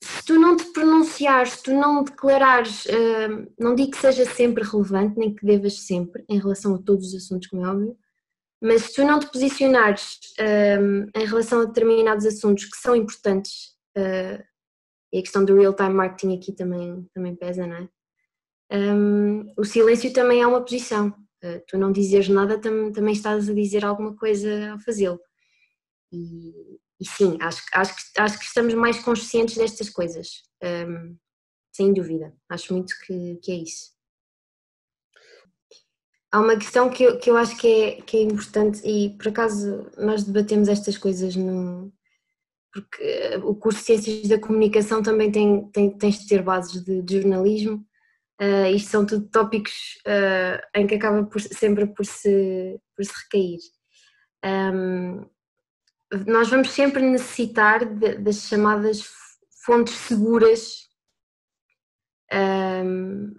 se 0.03 0.25
tu 0.25 0.39
não 0.39 0.57
te 0.57 0.65
pronunciares, 0.73 1.53
se 1.53 1.63
tu 1.63 1.73
não 1.73 2.03
declarares, 2.03 2.87
uh, 2.87 3.53
não 3.59 3.75
digo 3.75 3.91
que 3.91 3.99
seja 3.99 4.25
sempre 4.25 4.65
relevante, 4.65 5.19
nem 5.19 5.35
que 5.35 5.45
devas 5.45 5.81
sempre, 5.81 6.25
em 6.29 6.39
relação 6.39 6.75
a 6.75 6.79
todos 6.79 7.09
os 7.09 7.15
assuntos, 7.15 7.49
como 7.49 7.65
é 7.65 7.69
óbvio, 7.69 7.97
mas 8.63 8.83
se 8.83 8.95
tu 8.95 9.05
não 9.05 9.19
te 9.19 9.27
posicionares 9.27 10.19
uh, 10.39 11.11
em 11.19 11.27
relação 11.27 11.61
a 11.61 11.65
determinados 11.65 12.27
assuntos 12.27 12.65
que 12.65 12.77
são 12.77 12.97
importantes, 12.97 13.75
uh, 13.97 14.43
e 15.13 15.19
a 15.19 15.23
questão 15.23 15.45
do 15.45 15.57
real-time 15.57 15.91
marketing 15.91 16.37
aqui 16.37 16.53
também, 16.53 17.07
também 17.13 17.35
pesa, 17.35 17.67
não 17.67 17.77
é? 17.77 17.89
Um, 18.73 19.53
o 19.57 19.65
silêncio 19.65 20.13
também 20.13 20.43
é 20.43 20.47
uma 20.47 20.63
posição. 20.63 21.09
Uh, 21.43 21.61
tu 21.67 21.77
não 21.77 21.91
dizeres 21.91 22.29
nada 22.29 22.59
tam, 22.61 22.93
também 22.93 23.13
estás 23.13 23.49
a 23.49 23.55
dizer 23.55 23.85
alguma 23.85 24.15
coisa 24.15 24.73
ao 24.73 24.79
fazê-lo. 24.79 25.19
E, 26.13 26.79
e 27.01 27.07
sim, 27.07 27.39
acho, 27.41 27.63
acho, 27.73 27.95
acho 28.19 28.39
que 28.39 28.45
estamos 28.45 28.75
mais 28.75 28.99
conscientes 29.03 29.57
destas 29.57 29.89
coisas, 29.89 30.43
um, 30.63 31.17
sem 31.73 31.95
dúvida. 31.95 32.35
Acho 32.49 32.75
muito 32.75 32.95
que, 33.07 33.37
que 33.37 33.53
é 33.53 33.55
isso. 33.55 33.91
Há 36.31 36.41
uma 36.41 36.57
questão 36.57 36.91
que 36.91 37.03
eu, 37.03 37.19
que 37.19 37.31
eu 37.31 37.37
acho 37.37 37.57
que 37.57 37.67
é, 37.67 38.03
que 38.03 38.19
é 38.19 38.23
importante, 38.23 38.87
e 38.87 39.17
por 39.17 39.29
acaso 39.29 39.91
nós 39.97 40.23
debatemos 40.23 40.69
estas 40.69 40.99
coisas 40.99 41.35
no. 41.35 41.93
Porque 42.73 43.37
o 43.43 43.55
curso 43.57 43.81
de 43.81 43.85
Ciências 43.87 44.29
da 44.29 44.39
Comunicação 44.39 45.03
também 45.03 45.33
tem, 45.33 45.69
tem, 45.73 45.91
tens 45.91 46.21
de 46.21 46.29
ter 46.29 46.41
bases 46.41 46.85
de, 46.85 47.03
de 47.03 47.21
jornalismo. 47.21 47.85
Uh, 48.41 48.75
isto 48.75 48.91
são 48.91 49.05
tudo 49.05 49.29
tópicos 49.29 49.99
uh, 50.07 50.79
em 50.79 50.87
que 50.87 50.95
acaba 50.95 51.25
por, 51.25 51.41
sempre 51.41 51.87
por 51.89 52.07
se, 52.07 52.81
por 52.95 53.05
se 53.05 53.13
recair. 53.25 53.59
Um, 54.45 55.27
nós 56.27 56.49
vamos 56.49 56.71
sempre 56.71 57.03
necessitar 57.03 57.85
de, 57.85 58.17
das 58.17 58.49
chamadas 58.49 59.09
fontes 59.65 59.95
seguras, 59.95 60.89
um, 62.33 63.35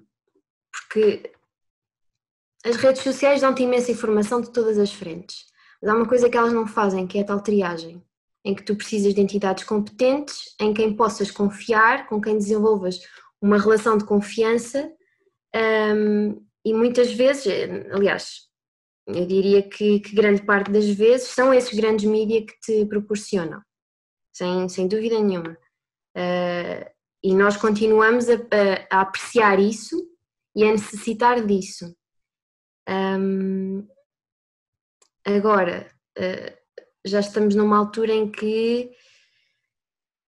porque 0.72 1.32
as 2.64 2.76
redes 2.76 3.02
sociais 3.02 3.42
dão-te 3.42 3.64
imensa 3.64 3.92
informação 3.92 4.40
de 4.40 4.52
todas 4.52 4.78
as 4.78 4.94
frentes, 4.94 5.46
mas 5.82 5.92
há 5.92 5.96
uma 5.96 6.08
coisa 6.08 6.30
que 6.30 6.38
elas 6.38 6.54
não 6.54 6.68
fazem, 6.68 7.08
que 7.08 7.18
é 7.18 7.22
a 7.22 7.26
tal 7.26 7.42
triagem, 7.42 8.04
em 8.46 8.56
que 8.56 8.64
tu 8.64 8.76
precisas 8.76 9.14
de 9.14 9.22
entidades 9.22 9.64
competentes, 9.64 10.56
em 10.60 10.74
quem 10.74 10.96
possas 10.96 11.32
confiar, 11.32 12.08
com 12.08 12.22
quem 12.22 12.38
desenvolvas 12.38 13.00
uma 13.42 13.58
relação 13.58 13.98
de 13.98 14.06
confiança 14.06 14.92
um, 15.56 16.46
e 16.64 16.74
muitas 16.74 17.12
vezes, 17.12 17.48
aliás, 17.92 18.51
eu 19.08 19.26
diria 19.26 19.64
que, 19.64 20.00
que, 20.00 20.16
grande 20.16 20.44
parte 20.44 20.72
das 20.72 20.88
vezes 20.88 21.30
são 21.30 21.54
esses 21.54 21.78
grandes 21.78 22.06
mídias 22.06 22.46
que 22.46 22.60
te 22.60 22.86
proporcionam, 22.86 23.62
sem, 24.32 24.70
sem 24.70 24.88
dúvida 24.88 25.20
nenhuma. 25.20 25.58
Uh, 26.16 26.90
e 27.24 27.34
nós 27.34 27.58
continuamos 27.58 28.30
a, 28.30 28.34
a, 28.34 28.98
a, 28.98 29.02
apreciar 29.02 29.60
isso 29.60 29.98
e 30.56 30.64
a 30.64 30.72
necessitar 30.72 31.46
disso. 31.46 31.96
Um, 32.88 33.88
agora, 35.26 35.90
uh, 36.18 36.62
já 37.06 37.20
estamos 37.20 37.56
numa 37.56 37.78
altura 37.78 38.14
em 38.14 38.30
que, 38.30 38.92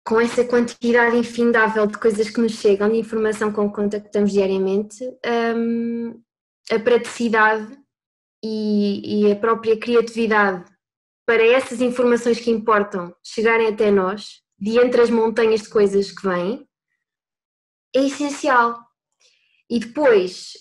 com 0.05 0.21
essa 0.21 0.45
quantidade 0.45 1.17
infindável 1.17 1.87
de 1.87 1.99
coisas 1.99 2.29
que 2.29 2.41
nos 2.41 2.53
chegam, 2.53 2.91
de 2.91 2.99
informação 2.99 3.53
com 3.53 3.69
que 3.69 3.77
contactamos 3.77 4.33
diariamente, 4.33 5.05
um, 5.57 6.23
a 6.71 6.79
praticidade 6.79 7.79
e, 8.43 9.27
e 9.27 9.33
a 9.33 9.37
própria 9.37 9.79
criatividade 9.79 10.65
para 11.27 11.47
essas 11.47 11.81
informações 11.81 12.41
que 12.41 12.51
importam 12.51 13.15
chegarem 13.23 13.69
até 13.69 13.91
nós, 13.91 14.41
de 14.59 14.79
entre 14.79 15.03
as 15.03 15.11
montanhas 15.11 15.63
de 15.63 15.69
coisas 15.69 16.11
que 16.11 16.27
vêm, 16.27 16.67
é 17.95 18.01
essencial. 18.01 18.79
E 19.71 19.79
depois, 19.79 20.53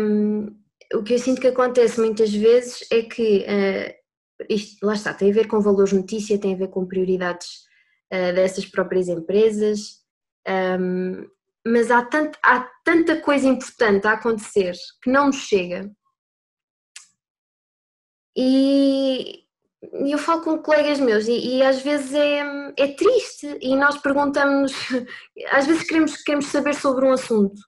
um, 0.00 0.46
o 0.94 1.02
que 1.04 1.14
eu 1.14 1.18
sinto 1.18 1.40
que 1.40 1.46
acontece 1.46 2.00
muitas 2.00 2.32
vezes 2.32 2.84
é 2.90 3.02
que, 3.02 3.44
uh, 3.44 4.44
isto, 4.48 4.84
lá 4.84 4.94
está, 4.94 5.14
tem 5.14 5.30
a 5.30 5.34
ver 5.34 5.46
com 5.46 5.60
valores 5.60 5.92
notícia, 5.92 6.38
tem 6.38 6.54
a 6.54 6.58
ver 6.58 6.68
com 6.68 6.86
prioridades 6.86 7.48
uh, 8.12 8.34
dessas 8.34 8.66
próprias 8.66 9.06
empresas, 9.06 10.00
um, 10.80 11.28
mas 11.64 11.90
há, 11.90 12.04
tanto, 12.04 12.38
há 12.44 12.68
tanta 12.84 13.20
coisa 13.20 13.46
importante 13.46 14.06
a 14.06 14.12
acontecer 14.12 14.74
que 15.02 15.10
não 15.10 15.26
nos 15.26 15.36
chega 15.36 15.90
e 18.40 20.12
eu 20.12 20.18
falo 20.18 20.42
com 20.42 20.58
colegas 20.58 21.00
meus 21.00 21.26
e, 21.26 21.56
e 21.56 21.62
às 21.62 21.82
vezes 21.82 22.14
é, 22.14 22.72
é, 22.76 22.86
triste 22.94 23.58
e 23.60 23.74
nós 23.74 23.98
perguntamos, 23.98 24.72
às 25.50 25.66
vezes 25.66 25.82
queremos, 25.82 26.16
queremos 26.22 26.46
saber 26.46 26.74
sobre 26.74 27.04
um 27.04 27.12
assunto 27.12 27.60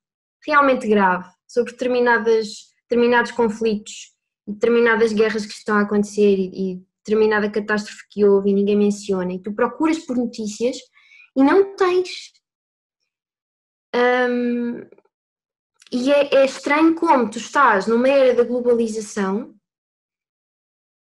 realmente 0.47 0.87
grave, 0.87 1.29
sobre 1.49 1.73
determinadas, 1.73 2.49
determinados 2.89 3.33
conflitos, 3.33 4.15
determinadas 4.47 5.13
guerras 5.13 5.45
que 5.45 5.53
estão 5.53 5.77
a 5.77 5.83
acontecer 5.83 6.37
e, 6.37 6.75
e 6.75 6.83
determinada 7.05 7.51
catástrofe 7.51 8.07
que 8.09 8.25
houve 8.25 8.51
e 8.51 8.55
ninguém 8.55 8.77
menciona 8.77 9.33
e 9.33 9.43
tu 9.43 9.53
procuras 9.53 9.99
por 9.99 10.17
notícias 10.17 10.77
e 11.37 11.43
não 11.43 11.75
tens. 11.75 12.33
Um, 13.95 14.87
e 15.91 16.13
é, 16.13 16.35
é 16.37 16.45
estranho 16.45 16.95
como 16.95 17.29
tu 17.29 17.39
estás 17.39 17.89
numa 17.89 18.09
era 18.09 18.35
da 18.35 18.45
globalização 18.45 19.59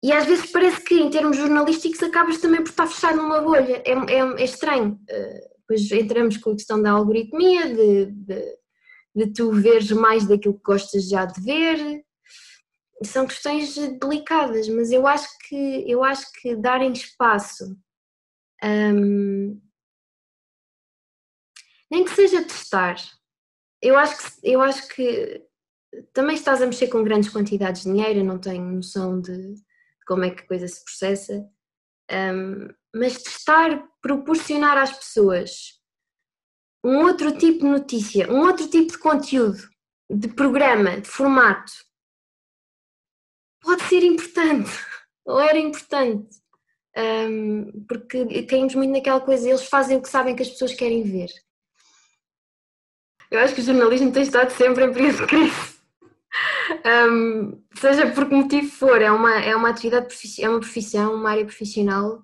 e 0.04 0.12
às 0.12 0.26
vezes 0.26 0.52
parece 0.52 0.84
que, 0.84 0.96
em 0.96 1.10
termos 1.10 1.38
jornalísticos, 1.38 2.02
acabas 2.04 2.40
também 2.40 2.64
por 2.64 2.70
estar 2.70 2.88
fechado 2.88 3.18
numa 3.18 3.42
bolha. 3.42 3.82
É, 3.84 3.92
é, 3.92 4.20
é 4.20 4.44
estranho. 4.44 5.00
Uh, 5.10 5.58
depois 5.60 5.92
entramos 5.92 6.38
com 6.38 6.52
a 6.52 6.56
questão 6.56 6.82
da 6.82 6.92
algoritmia, 6.92 7.74
de, 7.74 8.06
de, 8.06 8.58
de, 9.16 9.34
tu 9.34 9.52
veres 9.52 9.92
mais 9.92 10.26
daquilo 10.26 10.54
que 10.54 10.64
gostas 10.64 11.10
já 11.10 11.26
de 11.26 11.42
ver. 11.42 12.06
São 13.04 13.28
questões 13.28 13.76
delicadas, 13.76 14.70
mas 14.70 14.92
eu 14.92 15.06
acho 15.06 15.28
que, 15.48 15.84
eu 15.88 16.04
acho 16.04 16.26
que 16.42 16.56
darem 16.56 16.94
espaço, 16.94 17.78
um, 18.64 19.62
nem 21.92 22.04
que 22.04 22.12
seja 22.12 22.44
testar, 22.44 22.96
eu 23.82 23.98
acho 23.98 24.18
que, 24.18 24.40
eu 24.44 24.62
acho 24.62 24.88
que 24.88 25.44
também 26.12 26.36
estás 26.36 26.62
a 26.62 26.66
mexer 26.66 26.88
com 26.88 27.04
grandes 27.04 27.30
quantidades 27.30 27.84
de 27.84 27.92
dinheiro, 27.92 28.20
eu 28.20 28.26
não 28.26 28.40
tenho 28.40 28.64
noção 28.64 29.22
de 29.22 29.54
como 30.08 30.24
é 30.24 30.32
que 30.32 30.44
a 30.44 30.48
coisa 30.48 30.68
se 30.68 30.84
processa, 30.84 31.48
Um, 32.10 32.70
mas 32.96 33.22
testar, 33.22 33.86
proporcionar 34.02 34.78
às 34.78 34.94
pessoas 34.98 35.78
um 36.84 37.00
outro 37.00 37.38
tipo 37.38 37.60
de 37.60 37.66
notícia, 37.66 38.32
um 38.32 38.40
outro 38.40 38.70
tipo 38.70 38.94
de 38.94 38.98
conteúdo, 38.98 39.62
de 40.10 40.30
programa, 40.30 41.02
de 41.02 41.10
formato, 41.10 41.74
pode 43.62 43.84
ser 43.84 44.04
importante, 44.04 44.72
ou 45.28 45.40
era 45.42 45.58
importante, 45.58 46.38
um, 47.30 47.86
porque 47.88 48.44
caímos 48.44 48.74
muito 48.74 48.94
naquela 48.94 49.20
coisa, 49.20 49.50
eles 49.50 49.68
fazem 49.68 49.98
o 49.98 50.02
que 50.02 50.10
sabem 50.10 50.36
que 50.36 50.44
as 50.44 50.50
pessoas 50.50 50.74
querem 50.74 51.04
ver. 51.04 51.30
Eu 53.30 53.40
acho 53.42 53.54
que 53.54 53.60
o 53.60 53.64
jornalismo 53.64 54.14
tem 54.14 54.24
estado 54.24 54.52
sempre 54.52 54.86
em 54.86 54.94
período 54.94 55.18
de 55.18 55.28
crise. 55.28 55.77
Um, 56.86 57.64
seja 57.76 58.12
por 58.12 58.28
que 58.28 58.36
motivo 58.36 58.70
for, 58.70 59.02
é 59.02 59.12
uma, 59.12 59.40
é 59.40 59.56
uma 59.56 59.70
atividade, 59.70 60.14
é 60.40 60.50
uma 60.50 60.60
profissão, 60.60 61.16
uma 61.16 61.30
área 61.30 61.46
profissional 61.46 62.22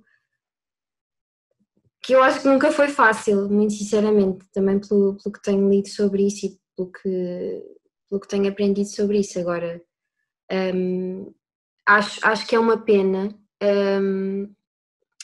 que 2.04 2.14
eu 2.14 2.22
acho 2.22 2.42
que 2.42 2.48
nunca 2.50 2.70
foi 2.70 2.90
fácil, 2.90 3.50
muito 3.50 3.74
sinceramente, 3.74 4.46
também 4.52 4.78
pelo, 4.78 5.16
pelo 5.16 5.34
que 5.34 5.42
tenho 5.42 5.70
lido 5.70 5.88
sobre 5.88 6.28
isso 6.28 6.46
e 6.46 6.60
pelo 6.76 6.92
que, 6.92 7.64
pelo 8.10 8.22
que 8.22 8.28
tenho 8.28 8.50
aprendido 8.50 8.90
sobre 8.90 9.20
isso. 9.20 9.40
Agora, 9.40 9.82
um, 10.76 11.34
acho, 11.88 12.20
acho 12.28 12.46
que 12.46 12.56
é 12.56 12.60
uma 12.60 12.78
pena, 12.78 13.34
um, 14.02 14.54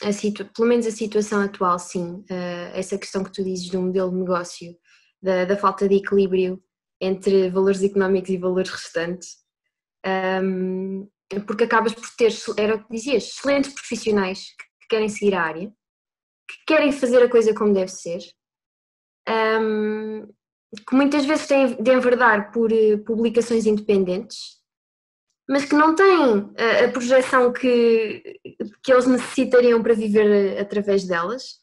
a 0.02 0.14
situ, 0.14 0.46
pelo 0.46 0.70
menos 0.70 0.88
a 0.88 0.92
situação 0.92 1.42
atual, 1.42 1.78
sim, 1.78 2.24
uh, 2.32 2.72
essa 2.74 2.98
questão 2.98 3.26
que 3.26 3.34
tu 3.34 3.44
dizes 3.44 3.70
do 3.70 3.82
modelo 3.82 4.12
de 4.12 4.16
negócio, 4.16 4.74
da, 5.22 5.44
da 5.44 5.58
falta 5.58 5.88
de 5.88 5.96
equilíbrio 5.96 6.64
entre 7.00 7.50
valores 7.50 7.82
económicos 7.84 8.30
e 8.30 8.38
valores 8.38 8.70
restantes. 8.70 9.38
Um, 10.44 11.08
porque 11.46 11.66
acabas 11.66 11.94
por 11.94 12.10
ter, 12.18 12.32
era 12.58 12.76
o 12.76 12.84
que 12.84 12.92
dizias, 12.92 13.26
excelentes 13.26 13.74
profissionais 13.74 14.48
que 14.82 14.88
querem 14.90 15.10
seguir 15.10 15.36
a 15.36 15.44
área, 15.44 15.72
que 16.48 16.58
querem 16.66 16.92
fazer 16.92 17.22
a 17.22 17.30
coisa 17.30 17.54
como 17.54 17.74
deve 17.74 17.92
ser, 17.92 18.20
um, 19.62 20.28
que 20.88 20.96
muitas 20.96 21.26
vezes 21.26 21.48
têm 21.48 21.82
de 21.82 21.92
enverdar 21.92 22.52
por 22.52 22.72
eh, 22.72 22.98
publicações 22.98 23.66
independentes, 23.66 24.60
mas 25.48 25.66
que 25.66 25.76
não 25.76 25.96
têm 25.96 26.52
a, 26.58 26.86
a 26.86 26.92
projeção 26.92 27.52
que, 27.52 28.40
que 28.84 28.92
eles 28.92 29.08
necessitariam 29.08 29.82
para 29.82 29.96
viver 29.96 30.60
através 30.60 31.08
delas 31.08 31.60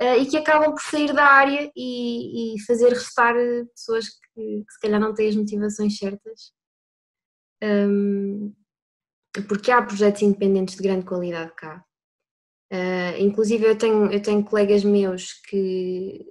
e 0.00 0.26
que 0.26 0.36
acabam 0.36 0.72
por 0.72 0.82
sair 0.82 1.12
da 1.12 1.24
área 1.24 1.70
e, 1.76 2.54
e 2.54 2.60
fazer 2.62 2.88
restar 2.90 3.34
pessoas 3.74 4.08
que, 4.08 4.64
que, 4.64 4.72
se 4.72 4.80
calhar 4.80 5.00
não 5.00 5.14
têm 5.14 5.28
as 5.28 5.36
motivações 5.36 5.96
certas. 5.96 6.52
Um, 7.62 8.54
porque 9.48 9.70
há 9.70 9.82
projetos 9.82 10.22
independentes 10.22 10.76
de 10.76 10.82
grande 10.82 11.04
qualidade 11.04 11.52
cá. 11.54 11.84
Uh, 12.72 13.20
inclusive 13.20 13.64
eu 13.64 13.76
tenho, 13.76 14.10
eu 14.12 14.20
tenho 14.20 14.44
colegas 14.44 14.82
meus 14.82 15.32
que, 15.32 16.26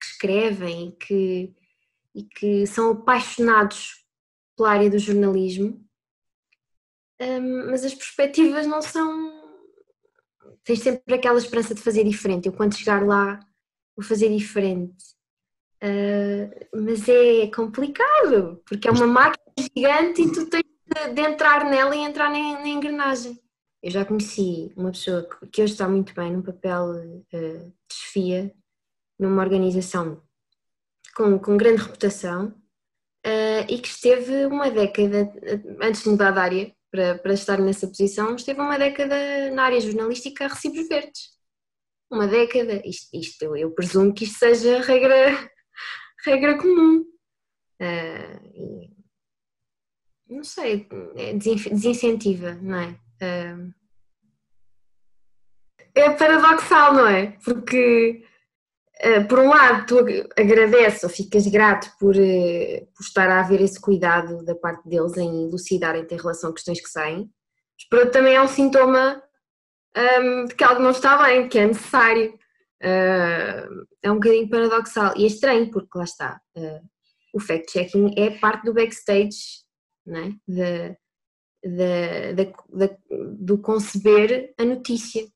que 0.00 0.06
escrevem 0.06 0.88
e 0.88 0.92
que, 0.92 1.54
e 2.14 2.24
que 2.24 2.66
são 2.66 2.92
apaixonados 2.92 4.04
pela 4.56 4.70
área 4.70 4.90
do 4.90 4.98
jornalismo, 4.98 5.84
um, 7.20 7.70
mas 7.70 7.84
as 7.84 7.94
perspectivas 7.94 8.66
não 8.66 8.82
são. 8.82 9.43
Tens 10.64 10.80
sempre 10.80 11.14
aquela 11.14 11.38
esperança 11.38 11.74
de 11.74 11.80
fazer 11.80 12.04
diferente. 12.04 12.46
Eu, 12.46 12.52
quando 12.52 12.76
chegar 12.76 13.04
lá, 13.04 13.40
vou 13.96 14.04
fazer 14.04 14.28
diferente. 14.34 15.04
Uh, 15.82 16.66
mas 16.74 17.06
é 17.08 17.46
complicado, 17.48 18.62
porque 18.66 18.88
é 18.88 18.90
uma 18.90 19.06
máquina 19.06 19.44
gigante 19.58 20.22
e 20.22 20.32
tu 20.32 20.46
tens 20.46 20.62
de, 20.62 21.12
de 21.12 21.20
entrar 21.20 21.64
nela 21.64 21.94
e 21.94 22.00
entrar 22.00 22.30
na, 22.30 22.60
na 22.60 22.68
engrenagem. 22.68 23.38
Eu 23.82 23.90
já 23.90 24.04
conheci 24.04 24.72
uma 24.76 24.92
pessoa 24.92 25.28
que 25.52 25.62
hoje 25.62 25.74
está 25.74 25.86
muito 25.86 26.14
bem 26.14 26.32
num 26.32 26.40
papel 26.40 26.92
uh, 26.92 27.72
de 27.88 27.94
chefia 27.94 28.54
numa 29.18 29.42
organização 29.42 30.22
com, 31.14 31.38
com 31.38 31.56
grande 31.56 31.82
reputação 31.82 32.46
uh, 33.26 33.64
e 33.68 33.78
que 33.78 33.88
esteve 33.88 34.46
uma 34.46 34.70
década, 34.70 35.32
antes 35.82 36.02
de 36.02 36.08
mudar 36.08 36.30
de 36.32 36.38
área 36.38 36.73
para, 36.94 37.18
para 37.18 37.34
estar 37.34 37.58
nessa 37.58 37.88
posição, 37.88 38.36
esteve 38.36 38.60
uma 38.60 38.78
década 38.78 39.50
na 39.50 39.64
área 39.64 39.80
jornalística 39.80 40.44
a 40.44 40.48
recibos 40.48 40.86
verdes. 40.86 41.34
Uma 42.08 42.28
década, 42.28 42.80
isto, 42.86 43.08
isto 43.12 43.56
eu, 43.56 43.72
presumo 43.72 44.14
que 44.14 44.22
isto 44.22 44.38
seja 44.38 44.80
regra, 44.80 45.50
regra 46.24 46.56
comum. 46.56 47.00
Uh, 47.80 48.46
e, 48.54 48.94
não 50.28 50.44
sei, 50.44 50.86
é 51.16 51.32
desincentiva, 51.34 52.54
não 52.62 52.78
é? 52.78 52.96
é 55.96 56.10
paradoxal, 56.10 56.94
não 56.94 57.08
é? 57.08 57.32
Porque, 57.44 58.24
uh, 58.24 58.33
por 59.28 59.38
um 59.38 59.48
lado, 59.48 59.86
tu 59.86 59.98
agradeces 60.38 61.02
ou 61.02 61.10
ficas 61.10 61.46
grato 61.46 61.90
por, 61.98 62.14
uh, 62.14 62.86
por 62.94 63.02
estar 63.02 63.28
a 63.28 63.40
haver 63.40 63.60
esse 63.60 63.80
cuidado 63.80 64.44
da 64.44 64.54
parte 64.54 64.88
deles 64.88 65.16
em 65.16 65.44
elucidarem-te 65.44 66.14
em 66.14 66.18
relação 66.18 66.50
a 66.50 66.54
questões 66.54 66.80
que 66.80 66.88
saem, 66.88 67.28
mas 67.90 68.00
outro 68.00 68.12
também 68.12 68.34
é 68.34 68.42
um 68.42 68.48
sintoma 68.48 69.22
um, 69.96 70.46
de 70.46 70.54
que 70.54 70.64
algo 70.64 70.82
não 70.82 70.90
está 70.90 71.22
bem, 71.22 71.48
que 71.48 71.58
é 71.58 71.66
necessário. 71.66 72.34
Uh, 72.82 73.86
é 74.02 74.10
um 74.10 74.16
bocadinho 74.16 74.48
paradoxal 74.48 75.14
e 75.16 75.24
é 75.24 75.26
estranho, 75.26 75.70
porque 75.70 75.96
lá 75.96 76.04
está. 76.04 76.40
o 77.32 77.40
fact-checking 77.40 78.14
é 78.16 78.38
parte 78.38 78.64
do 78.64 78.74
backstage, 78.74 79.64
é? 80.06 80.96
Do 83.38 83.58
conceber 83.58 84.54
a 84.58 84.64
notícia. 84.64 85.26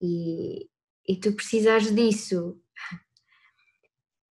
E, 0.00 0.68
e 1.06 1.16
tu 1.16 1.32
precisas 1.32 1.94
disso. 1.94 2.58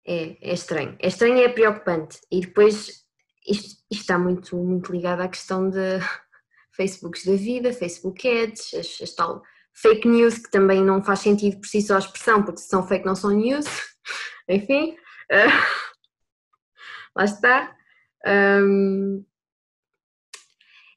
É, 0.06 0.50
é 0.50 0.54
estranho. 0.54 0.96
É 1.00 1.08
estranho 1.08 1.36
e 1.36 1.42
é 1.42 1.48
preocupante. 1.48 2.18
E 2.30 2.40
depois 2.40 3.06
isto, 3.46 3.82
isto, 3.90 4.00
está 4.00 4.18
muito, 4.18 4.56
muito 4.56 4.92
ligado 4.92 5.20
à 5.20 5.28
questão 5.28 5.68
de 5.68 5.98
Facebooks 6.76 7.24
da 7.24 7.34
vida, 7.34 7.72
Facebook 7.72 8.26
Ads, 8.26 8.74
as, 8.74 9.02
as 9.02 9.14
tal 9.14 9.42
fake 9.74 10.08
news, 10.08 10.38
que 10.38 10.50
também 10.50 10.82
não 10.82 11.02
faz 11.02 11.20
sentido 11.20 11.60
por 11.60 11.66
si 11.66 11.80
só 11.80 11.96
a 11.96 11.98
expressão, 11.98 12.42
porque 12.42 12.60
se 12.60 12.68
são 12.68 12.86
fake 12.86 13.06
não 13.06 13.14
são 13.14 13.30
news. 13.30 13.66
Enfim, 14.48 14.96
uh, 15.30 15.52
lá 17.14 17.24
está. 17.24 17.76
Um, 18.26 19.24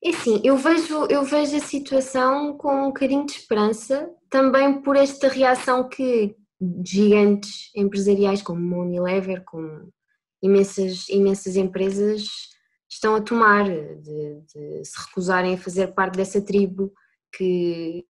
é 0.03 0.09
assim, 0.09 0.41
eu 0.43 0.57
vejo, 0.57 1.05
eu 1.09 1.23
vejo 1.23 1.55
a 1.55 1.59
situação 1.59 2.57
com 2.57 2.83
um 2.83 2.87
bocadinho 2.87 3.25
de 3.25 3.33
esperança, 3.33 4.09
também 4.29 4.81
por 4.81 4.95
esta 4.95 5.27
reação 5.27 5.87
que 5.87 6.35
gigantes 6.83 7.69
empresariais 7.75 8.41
como 8.41 8.81
Unilever, 8.81 9.43
como 9.45 9.91
imensas, 10.41 11.07
imensas 11.09 11.55
empresas 11.55 12.25
estão 12.89 13.15
a 13.15 13.21
tomar, 13.21 13.65
de, 13.65 14.41
de, 14.53 14.85
se 14.85 14.99
recusarem 15.07 15.53
a 15.53 15.57
fazer 15.57 15.87
parte 15.93 16.17
dessa 16.17 16.41
tribo 16.41 16.91
que 17.33 18.05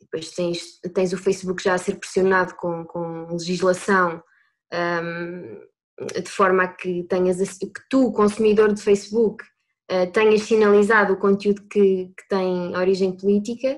depois 0.00 0.30
tens, 0.30 0.80
tens 0.94 1.12
o 1.12 1.18
Facebook 1.18 1.62
já 1.62 1.74
a 1.74 1.78
ser 1.78 1.96
pressionado 1.96 2.54
com, 2.56 2.84
com 2.84 3.26
legislação 3.32 4.22
um, 4.72 5.60
de 6.22 6.30
forma 6.30 6.64
a 6.64 6.68
que 6.68 7.04
tenhas 7.04 7.58
que 7.58 7.70
tu, 7.88 8.12
consumidor 8.12 8.72
de 8.72 8.82
Facebook, 8.82 9.44
uh, 9.90 10.10
tenhas 10.12 10.42
sinalizado 10.42 11.12
o 11.14 11.18
conteúdo 11.18 11.62
que, 11.68 12.12
que 12.16 12.28
tem 12.28 12.76
origem 12.76 13.12
política, 13.12 13.76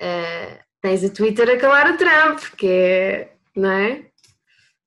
uh, 0.00 0.62
tens 0.80 1.04
a 1.04 1.10
Twitter 1.10 1.48
a 1.48 1.58
calar 1.58 1.92
o 1.92 1.96
Trump, 1.96 2.40
que 2.56 2.66
é, 2.68 3.32
não 3.56 3.70
é? 3.70 4.10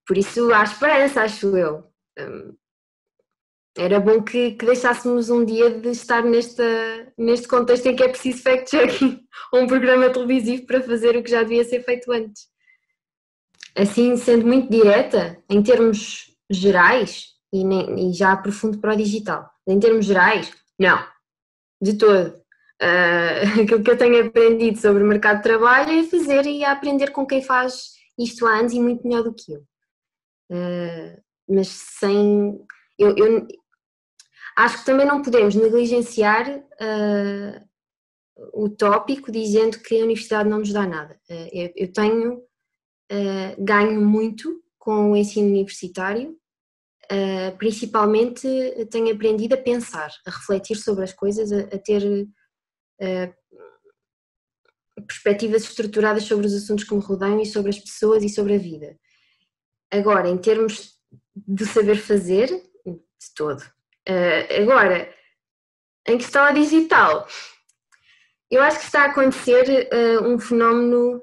Por 0.05 0.17
isso 0.17 0.53
há 0.53 0.63
esperança, 0.63 1.23
acho 1.23 1.57
eu. 1.57 1.83
Um, 2.19 2.55
era 3.77 3.99
bom 3.99 4.23
que, 4.23 4.51
que, 4.51 4.65
deixássemos 4.65 5.29
um 5.29 5.43
dia 5.43 5.69
de 5.69 5.89
estar 5.89 6.23
nesta, 6.23 6.63
neste 7.17 7.47
contexto 7.47 7.87
em 7.87 7.95
que 7.95 8.03
é 8.03 8.07
preciso 8.07 8.41
fact-checking 8.41 9.19
ou 9.51 9.61
um 9.61 9.67
programa 9.67 10.09
televisivo 10.09 10.65
para 10.65 10.81
fazer 10.81 11.17
o 11.17 11.23
que 11.23 11.29
já 11.29 11.43
devia 11.43 11.63
ser 11.63 11.83
feito 11.83 12.09
antes. 12.11 12.47
Assim, 13.75 14.15
sendo 14.15 14.47
muito 14.47 14.71
direta, 14.71 15.43
em 15.49 15.61
termos 15.61 16.33
gerais, 16.49 17.33
e, 17.51 17.65
nem, 17.65 18.09
e 18.09 18.13
já 18.13 18.31
aprofundo 18.31 18.79
para 18.79 18.93
o 18.93 18.97
digital, 18.97 19.49
em 19.67 19.79
termos 19.79 20.05
gerais, 20.05 20.51
não, 20.79 21.05
de 21.81 21.97
todo. 21.97 22.35
Uh, 22.81 23.61
aquilo 23.63 23.83
que 23.83 23.91
eu 23.91 23.97
tenho 23.97 24.27
aprendido 24.27 24.77
sobre 24.77 25.03
o 25.03 25.07
mercado 25.07 25.37
de 25.37 25.43
trabalho 25.43 25.91
é 25.91 26.03
fazer 26.03 26.45
e 26.45 26.63
aprender 26.63 27.11
com 27.11 27.25
quem 27.25 27.41
faz 27.41 27.93
isto 28.17 28.45
há 28.45 28.59
anos 28.59 28.73
e 28.73 28.79
muito 28.79 29.07
melhor 29.07 29.23
do 29.23 29.33
que 29.33 29.53
eu. 29.53 29.61
Uh, 30.51 31.21
mas 31.47 31.67
sem. 31.67 32.59
Eu, 32.97 33.15
eu, 33.17 33.47
acho 34.57 34.79
que 34.79 34.85
também 34.85 35.05
não 35.05 35.21
podemos 35.21 35.55
negligenciar 35.55 36.49
uh, 36.49 37.65
o 38.53 38.69
tópico 38.69 39.31
dizendo 39.31 39.79
que 39.79 39.99
a 39.99 40.03
universidade 40.03 40.49
não 40.49 40.59
nos 40.59 40.71
dá 40.71 40.85
nada. 40.85 41.19
Eu, 41.29 41.71
eu, 41.75 41.93
tenho 41.93 42.43
ganho 43.59 44.01
muito 44.01 44.61
com 44.79 45.11
o 45.11 45.15
ensino 45.15 45.47
universitário 45.47 46.35
Uh, 47.11 47.55
principalmente 47.57 48.47
tenho 48.89 49.13
aprendido 49.13 49.53
a 49.53 49.61
pensar, 49.61 50.09
a 50.25 50.31
refletir 50.31 50.75
sobre 50.75 51.03
as 51.03 51.13
coisas, 51.13 51.51
a, 51.51 51.59
a 51.59 51.77
ter 51.77 52.01
uh, 52.03 53.33
perspectivas 55.05 55.63
estruturadas 55.63 56.23
sobre 56.23 56.47
os 56.47 56.53
assuntos 56.53 56.83
que 56.83 56.95
me 56.95 57.01
rodeiam 57.01 57.39
e 57.39 57.45
sobre 57.45 57.69
as 57.69 57.79
pessoas 57.79 58.23
e 58.23 58.29
sobre 58.29 58.55
a 58.55 58.57
vida. 58.57 58.97
Agora, 59.91 60.27
em 60.27 60.37
termos 60.37 60.99
de 61.35 61.65
saber 61.67 61.97
fazer, 61.97 62.47
de 62.47 63.33
todo. 63.35 63.61
Uh, 64.09 64.61
agora, 64.63 65.13
em 66.07 66.17
questão 66.17 66.43
a 66.43 66.51
digital, 66.51 67.27
eu 68.49 68.63
acho 68.63 68.79
que 68.79 68.85
está 68.85 69.03
a 69.03 69.11
acontecer 69.11 69.89
um 70.23 70.39
fenómeno. 70.39 71.21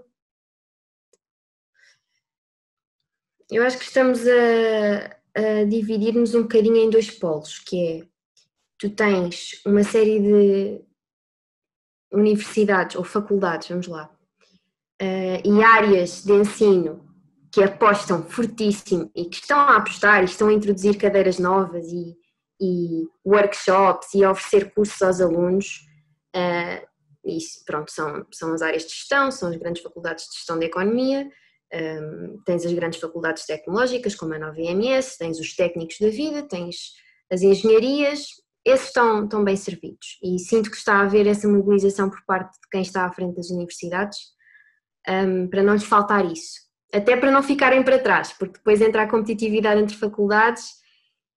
Eu 3.51 3.65
acho 3.65 3.79
que 3.79 3.85
estamos 3.85 4.21
a, 4.27 5.22
a 5.37 5.65
dividir-nos 5.65 6.35
um 6.35 6.43
bocadinho 6.43 6.77
em 6.77 6.91
dois 6.91 7.11
polos, 7.11 7.59
que 7.59 7.87
é 7.87 8.13
tu 8.79 8.91
tens 8.91 9.61
uma 9.65 9.85
série 9.85 10.21
de 10.21 10.85
universidades 12.13 12.97
ou 12.97 13.05
faculdades, 13.05 13.69
vamos 13.69 13.87
lá, 13.87 14.11
uh, 15.01 15.49
e 15.49 15.63
áreas 15.63 16.25
de 16.25 16.33
ensino 16.33 17.09
que 17.53 17.63
apostam 17.63 18.25
fortíssimo 18.25 19.11
e 19.15 19.27
que 19.27 19.37
estão 19.37 19.59
a 19.59 19.77
apostar 19.77 20.23
e 20.23 20.25
estão 20.25 20.49
a 20.49 20.53
introduzir 20.53 20.97
cadeiras 20.97 21.39
novas 21.39 21.87
e, 21.93 22.17
e 22.61 23.07
workshops 23.25 24.15
e 24.15 24.25
a 24.25 24.31
oferecer 24.31 24.73
cursos 24.73 25.01
aos 25.03 25.21
alunos. 25.21 25.87
Uh, 26.35 26.87
isso, 27.25 27.65
pronto, 27.65 27.93
são, 27.93 28.27
são 28.33 28.53
as 28.53 28.63
áreas 28.63 28.85
de 28.85 28.91
gestão, 28.91 29.31
são 29.31 29.49
as 29.49 29.57
grandes 29.57 29.83
faculdades 29.83 30.27
de 30.27 30.35
gestão 30.35 30.59
da 30.59 30.65
economia, 30.65 31.31
um, 31.75 32.43
tens 32.45 32.65
as 32.65 32.73
grandes 32.73 33.01
faculdades 33.01 33.47
tecnológicas, 33.47 34.15
como 34.15 34.35
a 34.35 34.39
nova 34.39 34.61
IMS, 34.61 35.17
tens 35.19 35.39
os 35.39 35.55
técnicos 35.55 35.97
da 36.01 36.09
vida, 36.09 36.43
tens 36.43 36.93
as 37.31 37.43
engenharias, 37.43 38.27
esses 38.65 38.89
estão, 38.89 39.25
estão 39.25 39.43
bem 39.43 39.57
servidos 39.57 40.19
e 40.23 40.39
sinto 40.39 40.71
que 40.71 40.77
está 40.77 40.97
a 40.97 41.03
haver 41.03 41.27
essa 41.27 41.49
mobilização 41.49 42.09
por 42.09 42.25
parte 42.27 42.53
de 42.53 42.69
quem 42.71 42.83
está 42.83 43.05
à 43.05 43.13
frente 43.13 43.35
das 43.35 43.51
universidades 43.51 44.19
um, 45.09 45.49
para 45.49 45.63
não 45.63 45.75
lhes 45.75 45.85
faltar 45.85 46.25
isso. 46.31 46.61
Até 46.93 47.17
para 47.17 47.31
não 47.31 47.43
ficarem 47.43 47.83
para 47.83 47.99
trás, 47.99 48.33
porque 48.33 48.59
depois 48.59 48.81
entra 48.81 49.03
a 49.03 49.09
competitividade 49.09 49.81
entre 49.81 49.97
faculdades 49.97 50.65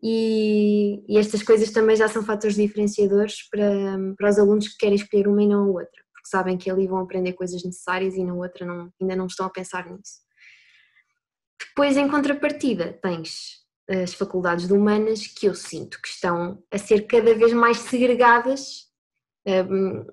e, 0.04 1.04
e 1.08 1.18
estas 1.18 1.42
coisas 1.42 1.72
também 1.72 1.96
já 1.96 2.08
são 2.08 2.24
fatores 2.24 2.56
diferenciadores 2.56 3.50
para, 3.50 3.98
para 4.18 4.30
os 4.30 4.38
alunos 4.38 4.68
que 4.68 4.78
querem 4.78 4.96
escolher 4.96 5.28
uma 5.28 5.42
e 5.42 5.48
não 5.48 5.64
a 5.64 5.68
outra, 5.68 6.04
porque 6.26 6.30
sabem 6.30 6.58
que 6.58 6.70
ali 6.70 6.88
vão 6.88 7.00
aprender 7.00 7.34
coisas 7.34 7.64
necessárias 7.64 8.16
e 8.16 8.24
na 8.24 8.34
outra 8.34 8.66
não, 8.66 8.92
ainda 9.00 9.16
não 9.16 9.28
estão 9.28 9.46
a 9.46 9.50
pensar 9.50 9.86
nisso. 9.86 10.26
Depois, 11.60 11.96
em 11.96 12.10
contrapartida, 12.10 12.94
tens 13.02 13.64
as 13.88 14.14
faculdades 14.16 14.68
de 14.68 14.74
humanas 14.74 15.28
que 15.28 15.46
eu 15.46 15.54
sinto 15.54 16.02
que 16.02 16.08
estão 16.08 16.62
a 16.72 16.78
ser 16.78 17.06
cada 17.06 17.36
vez 17.36 17.54
mais 17.54 17.78
segregadas, 17.78 18.88
um, 19.46 20.08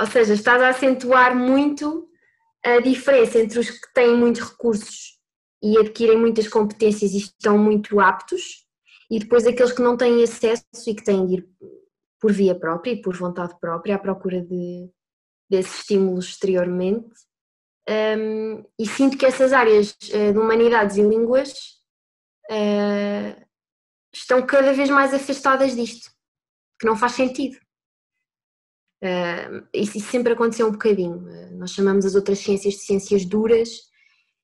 ou 0.00 0.06
seja, 0.06 0.34
estás 0.34 0.62
a 0.62 0.68
acentuar 0.68 1.36
muito 1.36 2.08
a 2.64 2.78
diferença 2.78 3.40
entre 3.40 3.58
os 3.58 3.68
que 3.68 3.92
têm 3.92 4.16
muitos 4.16 4.42
recursos 4.42 5.18
e 5.60 5.76
adquirem 5.78 6.16
muitas 6.16 6.46
competências 6.46 7.12
e 7.12 7.18
estão 7.18 7.58
muito 7.58 7.98
aptos, 7.98 8.64
e 9.10 9.18
depois 9.18 9.46
aqueles 9.46 9.72
que 9.72 9.82
não 9.82 9.96
têm 9.96 10.22
acesso 10.22 10.64
e 10.86 10.94
que 10.94 11.02
têm 11.04 11.26
de 11.26 11.34
ir 11.34 11.48
por 12.20 12.32
via 12.32 12.54
própria 12.54 12.92
e 12.92 13.02
por 13.02 13.16
vontade 13.16 13.58
própria 13.60 13.96
à 13.96 13.98
procura 13.98 14.40
de, 14.40 14.88
desses 15.52 15.80
estímulos 15.80 16.30
exteriormente. 16.30 17.12
Um, 17.88 18.64
e 18.78 18.86
sinto 18.86 19.18
que 19.18 19.26
essas 19.26 19.52
áreas 19.52 19.90
uh, 19.90 20.32
de 20.32 20.38
humanidades 20.38 20.96
e 20.96 21.02
línguas 21.02 21.52
uh, 22.50 23.46
estão 24.12 24.44
cada 24.46 24.72
vez 24.72 24.88
mais 24.88 25.12
afastadas 25.12 25.76
disto, 25.76 26.10
que 26.80 26.86
não 26.86 26.96
faz 26.96 27.12
sentido. 27.12 27.56
Uh, 29.02 29.66
isso, 29.74 29.98
isso, 29.98 30.10
sempre 30.10 30.32
aconteceu 30.32 30.68
um 30.68 30.72
bocadinho. 30.72 31.18
Uh, 31.18 31.58
nós 31.58 31.72
chamamos 31.72 32.06
as 32.06 32.14
outras 32.14 32.38
ciências 32.38 32.74
de 32.74 32.80
ciências 32.80 33.24
duras 33.24 33.68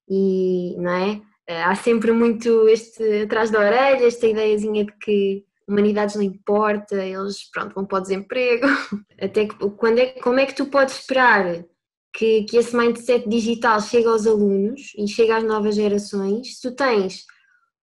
e, 0.09 0.77
não 0.79 0.91
é? 0.91 1.23
Há 1.65 1.75
sempre 1.77 2.13
muito 2.13 2.69
este 2.69 3.23
atrás 3.23 3.51
da 3.51 3.61
orelha, 3.61 4.07
esta 4.07 4.27
ideiazinha 4.27 4.85
de 4.85 4.93
que 4.99 5.48
humanidades 5.69 6.17
não 6.17 6.23
importa, 6.23 6.97
eles 6.97 7.51
pronto, 7.51 7.75
vão 7.75 7.85
para 7.85 7.99
o 7.99 8.01
desemprego. 8.01 8.67
Até 9.21 9.47
que, 9.47 9.55
quando 9.77 9.99
é, 9.99 10.07
como 10.21 10.41
é 10.41 10.47
que 10.47 10.55
tu 10.55 10.67
podes 10.67 10.99
esperar 10.99 11.65
que, 12.13 12.45
que 12.45 12.57
esse 12.57 12.75
mindset 12.75 13.29
digital 13.29 13.81
chegue 13.81 14.07
aos 14.07 14.27
alunos 14.27 14.93
e 14.97 15.07
chegue 15.07 15.31
às 15.31 15.45
novas 15.45 15.75
gerações 15.75 16.57
se 16.57 16.63
tu 16.63 16.75
tens 16.75 17.25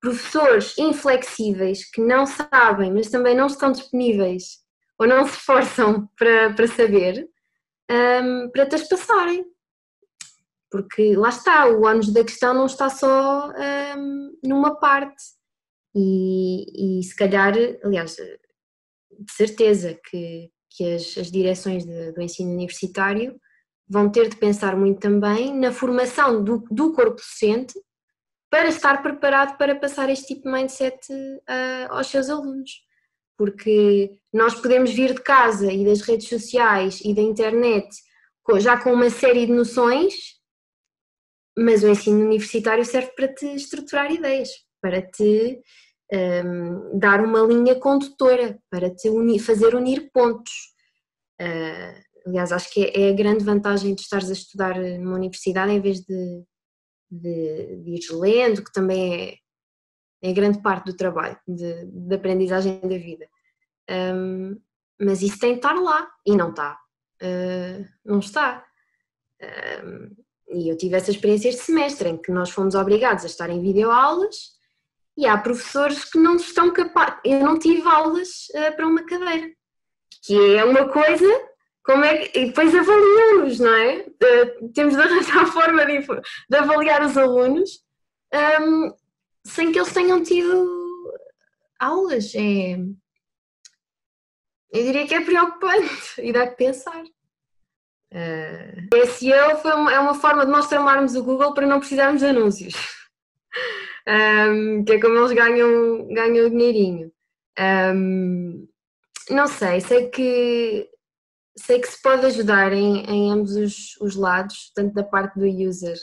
professores 0.01 0.77
inflexíveis 0.77 1.89
que 1.89 2.01
não 2.01 2.25
sabem, 2.25 2.91
mas 2.91 3.09
também 3.09 3.35
não 3.35 3.47
estão 3.47 3.71
disponíveis 3.71 4.59
ou 4.97 5.07
não 5.07 5.25
se 5.25 5.37
esforçam 5.37 6.09
para, 6.17 6.53
para 6.53 6.67
saber, 6.67 7.27
um, 7.89 8.49
para 8.49 8.65
te 8.65 8.75
as 8.75 8.87
passarem. 8.87 9.45
Porque 10.69 11.15
lá 11.15 11.29
está, 11.29 11.67
o 11.67 11.85
ônus 11.85 12.11
da 12.11 12.23
questão 12.23 12.53
não 12.53 12.65
está 12.65 12.89
só 12.89 13.49
um, 13.97 14.37
numa 14.43 14.75
parte. 14.75 15.23
E, 15.95 16.99
e 16.99 17.03
se 17.03 17.15
calhar, 17.15 17.53
aliás, 17.83 18.15
de 18.15 19.31
certeza 19.31 19.97
que, 20.09 20.51
que 20.69 20.93
as, 20.93 21.17
as 21.17 21.31
direções 21.31 21.85
de, 21.85 22.11
do 22.11 22.21
ensino 22.21 22.51
universitário 22.51 23.39
vão 23.87 24.11
ter 24.11 24.29
de 24.29 24.35
pensar 24.35 24.75
muito 24.75 24.99
também 24.99 25.57
na 25.57 25.71
formação 25.71 26.43
do, 26.43 26.65
do 26.69 26.91
corpo 26.93 27.15
docente 27.15 27.73
para 28.49 28.67
estar 28.67 29.01
preparado 29.01 29.57
para 29.57 29.75
passar 29.75 30.09
este 30.09 30.27
tipo 30.27 30.43
de 30.43 30.51
mindset 30.51 30.97
uh, 31.13 31.91
aos 31.91 32.07
seus 32.07 32.29
alunos. 32.29 32.83
Porque 33.37 34.17
nós 34.33 34.55
podemos 34.55 34.91
vir 34.91 35.13
de 35.13 35.21
casa 35.21 35.71
e 35.71 35.85
das 35.85 36.01
redes 36.01 36.27
sociais 36.27 37.01
e 37.03 37.13
da 37.13 37.21
internet 37.21 37.87
já 38.59 38.79
com 38.81 38.93
uma 38.93 39.09
série 39.09 39.45
de 39.45 39.51
noções, 39.51 40.13
mas 41.57 41.83
o 41.83 41.89
ensino 41.89 42.23
universitário 42.23 42.85
serve 42.85 43.11
para 43.15 43.33
te 43.33 43.45
estruturar 43.55 44.11
ideias, 44.11 44.49
para 44.81 45.01
te 45.01 45.59
um, 46.13 46.97
dar 46.97 47.21
uma 47.21 47.41
linha 47.41 47.75
condutora, 47.75 48.59
para 48.69 48.89
te 48.89 49.09
unir, 49.09 49.39
fazer 49.39 49.75
unir 49.75 50.09
pontos. 50.13 50.53
Uh, 51.41 52.27
aliás, 52.27 52.51
acho 52.51 52.71
que 52.71 52.85
é, 52.85 53.07
é 53.07 53.09
a 53.09 53.15
grande 53.15 53.43
vantagem 53.43 53.93
de 53.93 54.01
estares 54.01 54.29
a 54.29 54.33
estudar 54.33 54.77
numa 54.77 55.15
universidade 55.15 55.71
em 55.71 55.81
vez 55.81 56.01
de 56.01 56.43
de, 57.09 57.77
de 57.83 57.91
ir 57.91 58.11
lendo, 58.11 58.63
que 58.63 58.71
também 58.71 59.39
é, 60.23 60.29
é 60.29 60.33
grande 60.33 60.61
parte 60.61 60.85
do 60.85 60.97
trabalho, 60.97 61.37
de, 61.47 61.85
de 61.85 62.15
aprendizagem 62.15 62.79
da 62.79 62.97
vida. 62.97 63.27
Um, 63.89 64.59
mas 64.99 65.21
isso 65.21 65.39
tem 65.39 65.51
de 65.51 65.57
estar 65.57 65.73
lá 65.73 66.09
e 66.25 66.35
não 66.35 66.49
está. 66.49 66.79
Uh, 67.21 67.85
não 68.03 68.19
está. 68.19 68.65
Um, 69.83 70.15
e 70.49 70.69
eu 70.69 70.77
tive 70.77 70.95
essa 70.95 71.11
experiência 71.11 71.49
este 71.49 71.63
semestre 71.63 72.09
em 72.09 72.17
que 72.17 72.31
nós 72.31 72.49
fomos 72.49 72.75
obrigados 72.75 73.23
a 73.23 73.27
estar 73.27 73.49
em 73.49 73.61
videoaulas 73.61 74.55
e 75.17 75.25
há 75.25 75.37
professores 75.37 76.03
que 76.05 76.19
não 76.19 76.35
estão 76.35 76.71
capazes. 76.71 77.19
Eu 77.23 77.39
não 77.39 77.57
tive 77.57 77.87
aulas 77.87 78.47
uh, 78.53 78.75
para 78.75 78.87
uma 78.87 79.03
cadeira, 79.05 79.49
que 80.23 80.55
é 80.55 80.63
uma 80.63 80.89
coisa 80.89 81.27
como 81.85 82.03
é 82.03 82.17
que, 82.17 82.39
e 82.39 82.45
depois 82.47 82.73
avaliamos, 82.73 83.59
não 83.59 83.73
é? 83.73 83.99
Uh, 83.99 84.69
temos 84.73 84.95
de 84.95 85.01
arranjar 85.01 85.45
forma 85.53 85.85
de, 85.85 85.99
de, 85.99 86.57
avaliar 86.57 87.05
os 87.05 87.15
alunos 87.15 87.83
um, 88.59 88.91
sem 89.45 89.71
que 89.71 89.79
eles 89.79 89.93
tenham 89.93 90.23
tido 90.23 90.67
aulas. 91.79 92.33
É, 92.33 92.79
eu 94.71 94.83
diria 94.83 95.07
que 95.07 95.13
é 95.13 95.21
preocupante 95.21 96.15
e 96.19 96.33
dá 96.33 96.47
que 96.47 96.57
pensar. 96.57 97.03
Uh, 98.11 99.07
SEO 99.07 99.57
foi 99.57 99.73
uma, 99.73 99.93
é 99.93 99.99
uma 99.99 100.15
forma 100.15 100.45
de 100.45 100.51
nós 100.51 100.67
tramarmos 100.67 101.15
o 101.15 101.23
Google 101.23 101.53
para 101.53 101.67
não 101.67 101.79
precisarmos 101.79 102.21
de 102.21 102.27
anúncios. 102.27 102.73
Um, 104.07 104.83
que 104.83 104.93
é 104.93 105.01
como 105.01 105.17
eles 105.17 105.31
ganham, 105.31 106.07
ganham 106.09 106.47
o 106.47 106.49
dinheirinho. 106.49 107.11
Um, 107.59 108.67
não 109.29 109.47
sei, 109.47 109.81
sei 109.81 110.09
que 110.09 110.89
sei 111.57 111.79
que 111.79 111.87
se 111.87 112.01
pode 112.01 112.25
ajudar 112.25 112.73
em, 112.73 113.05
em 113.05 113.31
ambos 113.31 113.55
os, 113.55 113.95
os, 114.01 114.15
lados, 114.15 114.71
tanto 114.75 114.93
da 114.93 115.03
parte 115.03 115.39
do 115.39 115.45
user, 115.45 115.97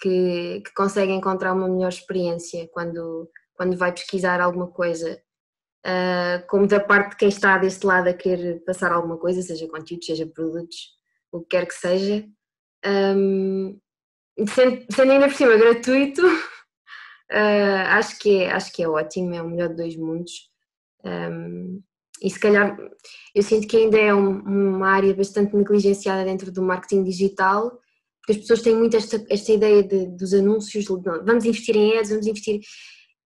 que, 0.00 0.62
que, 0.64 0.72
consegue 0.74 1.12
encontrar 1.12 1.52
uma 1.52 1.68
melhor 1.68 1.88
experiência 1.88 2.68
quando, 2.72 3.28
quando 3.54 3.76
vai 3.76 3.92
pesquisar 3.92 4.40
alguma 4.40 4.68
coisa, 4.68 5.20
uh, 5.86 6.46
como 6.48 6.66
da 6.66 6.80
parte 6.80 7.10
de 7.10 7.16
quem 7.16 7.28
está 7.28 7.58
deste 7.58 7.84
lado 7.84 8.08
a 8.08 8.14
querer 8.14 8.64
passar 8.64 8.92
alguma 8.92 9.18
coisa, 9.18 9.42
seja 9.42 9.68
conteúdo, 9.68 10.04
seja 10.04 10.26
produtos, 10.26 10.92
o 11.32 11.40
que 11.40 11.48
quer 11.48 11.66
que 11.66 11.74
seja. 11.74 12.24
Um, 12.84 13.78
sendo, 14.48 14.86
sendo 14.90 15.12
ainda 15.12 15.28
por 15.28 15.36
cima 15.36 15.56
gratuito, 15.56 16.22
uh, 17.32 17.88
acho, 17.88 18.18
que 18.18 18.42
é, 18.42 18.52
acho 18.52 18.72
que 18.72 18.82
é 18.82 18.88
ótimo, 18.88 19.34
é 19.34 19.42
o 19.42 19.48
melhor 19.48 19.70
de 19.70 19.76
dois 19.76 19.96
mundos. 19.96 20.50
Um, 21.04 21.82
e 22.22 22.30
se 22.30 22.38
calhar 22.38 22.78
eu 23.34 23.42
sinto 23.42 23.66
que 23.66 23.76
ainda 23.76 23.98
é 23.98 24.14
um, 24.14 24.38
uma 24.76 24.88
área 24.88 25.12
bastante 25.12 25.56
negligenciada 25.56 26.24
dentro 26.24 26.52
do 26.52 26.62
marketing 26.62 27.02
digital, 27.02 27.70
porque 28.20 28.32
as 28.32 28.38
pessoas 28.38 28.62
têm 28.62 28.76
muito 28.76 28.96
esta, 28.96 29.24
esta 29.28 29.52
ideia 29.52 29.82
de, 29.82 30.06
dos 30.06 30.32
anúncios, 30.32 30.84
de, 30.84 31.24
vamos 31.24 31.44
investir 31.44 31.76
em 31.76 31.98
ads, 31.98 32.10
vamos 32.10 32.26
investir. 32.26 32.60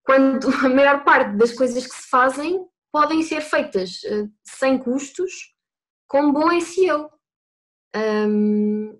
Quando 0.02 0.48
a 0.64 0.68
maior 0.68 1.04
parte 1.04 1.36
das 1.36 1.52
coisas 1.52 1.86
que 1.86 1.94
se 1.94 2.08
fazem 2.08 2.64
podem 2.90 3.22
ser 3.22 3.42
feitas 3.42 4.02
uh, 4.04 4.30
sem 4.42 4.78
custos, 4.78 5.32
com 6.08 6.32
bom 6.32 6.58
SEO. 6.60 7.10
Um, 7.94 8.98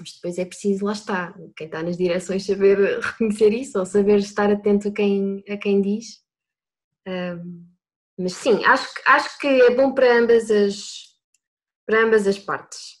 Mas 0.00 0.12
depois 0.14 0.38
é 0.38 0.44
preciso, 0.46 0.86
lá 0.86 0.92
está, 0.92 1.34
quem 1.54 1.66
está 1.66 1.82
nas 1.82 1.98
direções 1.98 2.46
saber 2.46 3.00
reconhecer 3.00 3.52
isso 3.52 3.78
ou 3.78 3.84
saber 3.84 4.18
estar 4.18 4.50
atento 4.50 4.88
a 4.88 4.92
quem, 4.92 5.44
a 5.46 5.56
quem 5.58 5.82
diz. 5.82 6.24
Um, 7.06 7.66
mas 8.18 8.32
sim, 8.32 8.64
acho, 8.64 8.88
acho 9.06 9.38
que 9.38 9.46
é 9.46 9.74
bom 9.74 9.92
para 9.92 10.18
ambas 10.18 10.50
as, 10.50 11.16
para 11.86 12.04
ambas 12.04 12.26
as 12.26 12.38
partes. 12.38 12.98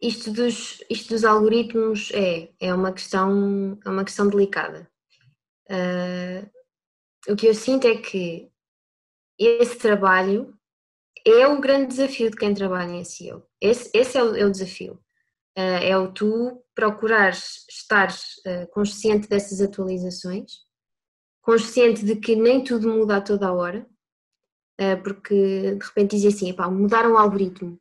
Isto 0.00 0.32
dos, 0.32 0.82
isto 0.90 1.10
dos 1.10 1.24
algoritmos 1.24 2.10
é, 2.12 2.52
é, 2.60 2.74
uma 2.74 2.92
questão, 2.92 3.78
é 3.84 3.88
uma 3.88 4.04
questão 4.04 4.28
delicada. 4.28 4.90
Uh, 5.70 6.50
o 7.28 7.36
que 7.36 7.46
eu 7.46 7.54
sinto 7.54 7.86
é 7.86 7.96
que 7.96 8.50
esse 9.38 9.78
trabalho 9.78 10.58
é 11.26 11.46
o 11.46 11.60
grande 11.60 11.88
desafio 11.88 12.30
de 12.30 12.36
quem 12.36 12.54
trabalha 12.54 12.90
em 12.90 13.04
SEO. 13.04 13.42
Esse, 13.60 13.90
esse 13.94 14.18
é, 14.18 14.22
o, 14.22 14.36
é, 14.36 14.44
o, 14.44 14.50
desafio. 14.50 14.94
Uh, 15.56 15.80
é 15.82 15.96
o 15.96 16.10
tu 16.10 16.62
procurares 16.74 17.64
estar 17.68 18.08
uh, 18.10 18.66
consciente 18.72 19.28
dessas 19.28 19.60
atualizações, 19.60 20.52
consciente 21.42 22.04
de 22.04 22.16
que 22.16 22.34
nem 22.34 22.64
tudo 22.64 22.88
muda 22.88 23.16
a 23.16 23.20
toda 23.20 23.48
a 23.48 23.52
hora, 23.52 23.86
uh, 24.80 25.02
porque 25.02 25.74
de 25.74 25.84
repente 25.84 26.16
dizem 26.16 26.30
assim, 26.30 26.50
epá, 26.50 26.70
mudaram 26.70 27.12
o 27.12 27.18
algoritmo. 27.18 27.78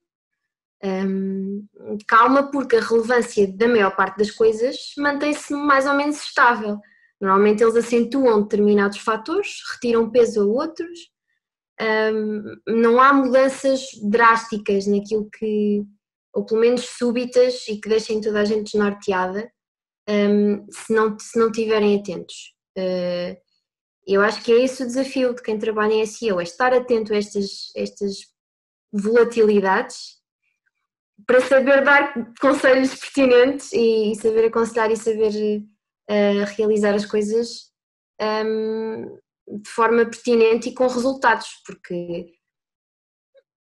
Um, 0.83 1.67
calma, 2.07 2.49
porque 2.49 2.75
a 2.75 2.81
relevância 2.81 3.47
da 3.55 3.67
maior 3.67 3.95
parte 3.95 4.17
das 4.17 4.31
coisas 4.31 4.93
mantém-se 4.97 5.53
mais 5.53 5.85
ou 5.85 5.93
menos 5.93 6.19
estável. 6.23 6.79
Normalmente 7.21 7.61
eles 7.61 7.75
acentuam 7.75 8.41
determinados 8.41 8.97
fatores, 8.97 9.61
retiram 9.73 10.09
peso 10.09 10.41
a 10.41 10.45
outros, 10.45 11.10
não 12.67 12.99
há 12.99 13.13
mudanças 13.13 13.81
drásticas 14.03 14.85
naquilo 14.85 15.29
que, 15.29 15.83
ou 16.33 16.45
pelo 16.45 16.61
menos 16.61 16.85
súbitas 16.97 17.67
e 17.67 17.79
que 17.79 17.89
deixem 17.89 18.21
toda 18.21 18.41
a 18.41 18.45
gente 18.45 18.71
desnorteada, 18.71 19.51
um, 20.09 20.65
se, 20.71 20.93
não, 20.93 21.17
se 21.17 21.39
não 21.39 21.47
estiverem 21.47 21.99
atentos. 21.99 22.53
Uh, 22.77 23.35
eu 24.07 24.21
acho 24.21 24.43
que 24.43 24.51
é 24.51 24.63
esse 24.63 24.83
o 24.83 24.87
desafio 24.87 25.33
de 25.33 25.41
quem 25.41 25.57
trabalha 25.57 25.93
em 25.93 26.05
SEO, 26.05 26.39
é 26.39 26.43
estar 26.43 26.73
atento 26.73 27.13
a 27.13 27.17
estas, 27.17 27.71
estas 27.75 28.17
volatilidades 28.91 30.19
para 31.25 31.41
saber 31.41 31.83
dar 31.83 32.13
conselhos 32.39 32.95
pertinentes 32.95 33.71
e, 33.73 34.13
saber 34.15 34.45
aconselhar 34.45 34.91
e 34.91 34.97
saber 34.97 35.31
uh, 36.09 36.55
realizar 36.57 36.95
as 36.95 37.05
coisas 37.05 37.71
um, 38.19 39.17
de 39.59 39.69
forma 39.69 40.05
pertinente 40.05 40.69
e 40.69 40.73
com 40.73 40.87
resultados, 40.87 41.47
porque 41.65 42.31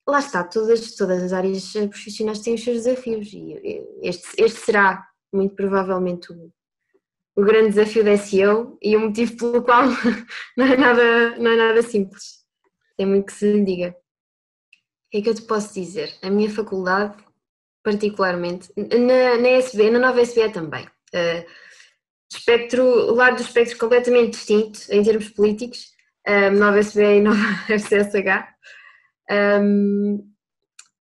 lá 0.08 0.20
está, 0.20 0.44
todas, 0.44 0.94
todas 0.94 1.22
as 1.22 1.32
áreas 1.32 1.72
profissionais 1.72 2.40
têm 2.40 2.54
os 2.54 2.62
seus 2.62 2.84
desafios 2.84 3.32
e 3.32 3.56
este, 4.02 4.42
este 4.42 4.60
será 4.60 5.06
muito 5.32 5.54
provavelmente 5.54 6.32
o, 6.32 6.52
o 7.36 7.44
grande 7.44 7.70
desafio 7.70 8.04
da 8.04 8.16
SEO 8.16 8.78
e 8.80 8.96
o 8.96 9.00
motivo 9.00 9.36
pelo 9.36 9.62
qual 9.62 9.84
não 10.56 10.66
é 10.66 10.76
nada, 10.76 11.36
não 11.38 11.50
é 11.50 11.56
nada 11.56 11.82
simples. 11.82 12.44
Tem 12.96 13.06
muito 13.06 13.26
que 13.26 13.32
se 13.32 13.52
lhe 13.52 13.64
diga. 13.64 13.90
O 13.90 15.10
que 15.10 15.18
é 15.18 15.22
que 15.22 15.28
eu 15.28 15.34
te 15.34 15.42
posso 15.42 15.74
dizer? 15.74 16.16
A 16.22 16.30
minha 16.30 16.50
faculdade, 16.50 17.16
particularmente, 17.82 18.72
na, 18.76 19.38
na 19.38 19.48
SB, 19.48 19.90
na 19.90 19.98
nova 19.98 20.20
SBE 20.20 20.50
também. 20.52 20.86
Uh, 21.14 21.46
espectro, 22.32 23.14
lado 23.14 23.36
do 23.36 23.42
espectro 23.42 23.78
completamente 23.78 24.32
distinto 24.32 24.80
em 24.90 25.02
termos 25.02 25.28
políticos, 25.28 25.92
um, 26.26 26.50
nova 26.58 26.78
SBE 26.78 27.18
e 27.18 27.20
nova 27.20 27.38
FCSH. 27.68 28.48
Um, 29.30 30.32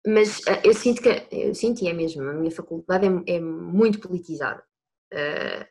mas 0.06 0.38
uh, 0.40 0.60
eu 0.62 0.72
sinto 0.72 1.02
que, 1.02 1.26
eu 1.30 1.54
sinto 1.54 1.82
e 1.82 1.88
é 1.88 1.92
mesmo, 1.92 2.22
a 2.22 2.32
minha 2.32 2.50
faculdade 2.50 3.06
é, 3.06 3.36
é 3.36 3.40
muito 3.40 3.98
politizada. 3.98 4.62
Uh, 5.12 5.66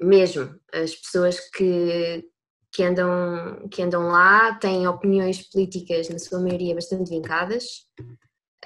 mesmo, 0.00 0.58
as 0.72 0.94
pessoas 0.94 1.38
que, 1.50 2.24
que, 2.72 2.82
andam, 2.82 3.68
que 3.70 3.82
andam 3.82 4.08
lá 4.08 4.54
têm 4.54 4.88
opiniões 4.88 5.42
políticas, 5.50 6.08
na 6.08 6.18
sua 6.18 6.40
maioria, 6.40 6.74
bastante 6.74 7.10
vincadas. 7.10 7.86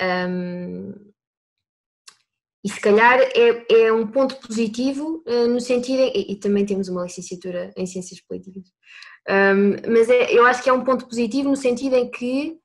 Um, 0.01 1.14
e 2.65 2.69
se 2.71 2.81
calhar 2.81 3.21
é, 3.21 3.85
é 3.85 3.93
um 3.93 4.07
ponto 4.07 4.37
positivo 4.37 5.23
uh, 5.27 5.47
no 5.47 5.61
sentido, 5.61 6.01
e, 6.01 6.33
e, 6.33 6.37
também 6.37 6.65
temos 6.65 6.89
uma 6.89 7.03
licenciatura 7.03 7.71
em 7.77 7.85
Ciências 7.85 8.23
Políticas, 8.23 8.65
um, 9.29 9.93
mas 9.93 10.09
é, 10.09 10.33
eu 10.33 10.47
acho 10.47 10.63
que 10.63 10.71
é 10.71 10.73
um 10.73 10.83
ponto 10.83 11.07
positivo 11.07 11.51
no 11.51 11.57
sentido 11.57 11.95
em 11.95 12.11
que 12.11 12.59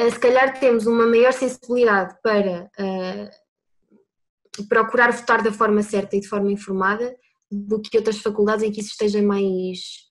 uh, 0.00 0.10
se 0.10 0.18
calhar 0.18 0.58
temos 0.58 0.86
uma 0.86 1.06
maior 1.06 1.32
sensibilidade 1.32 2.16
para 2.20 2.68
uh, 2.80 4.64
procurar 4.68 5.12
votar 5.12 5.40
da 5.40 5.52
forma 5.52 5.84
certa 5.84 6.16
e 6.16 6.20
de 6.20 6.28
forma 6.28 6.50
informada 6.50 7.16
do 7.48 7.80
que 7.80 7.96
outras 7.96 8.18
faculdades 8.18 8.64
em 8.64 8.72
que 8.72 8.80
isso 8.80 8.90
esteja 8.90 9.22
mais 9.22 10.04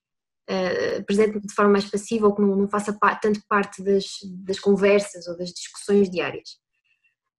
presente 1.07 1.39
de 1.39 1.53
forma 1.53 1.71
mais 1.71 1.89
passiva 1.89 2.27
ou 2.27 2.35
que 2.35 2.41
não, 2.41 2.53
não 2.53 2.67
faça 2.67 2.91
pa 2.91 3.15
tanto 3.15 3.41
parte 3.47 3.81
das, 3.81 4.05
das 4.43 4.59
conversas 4.59 5.25
ou 5.27 5.37
das 5.37 5.51
discussões 5.51 6.09
diárias. 6.09 6.57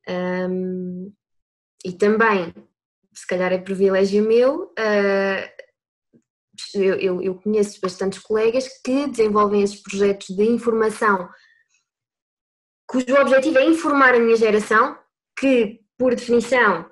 Um, 0.09 1.13
e 1.85 1.93
também, 1.93 2.53
se 3.13 3.27
calhar 3.27 3.53
é 3.53 3.59
privilégio 3.59 4.27
meu, 4.27 4.73
uh, 4.73 5.55
eu, 6.75 6.95
eu, 6.95 7.23
eu, 7.23 7.35
conheço 7.35 7.81
bastantes 7.81 8.21
colegas 8.21 8.67
que 8.83 9.07
desenvolvem 9.09 9.63
esses 9.63 9.81
projetos 9.83 10.29
de 10.29 10.45
informação 10.45 11.29
cujo 12.87 13.15
objetivo 13.21 13.59
é 13.59 13.67
informar 13.67 14.15
a 14.15 14.21
minha 14.21 14.37
geração, 14.37 14.97
que 15.39 15.81
por 15.99 16.15
definição 16.15 16.89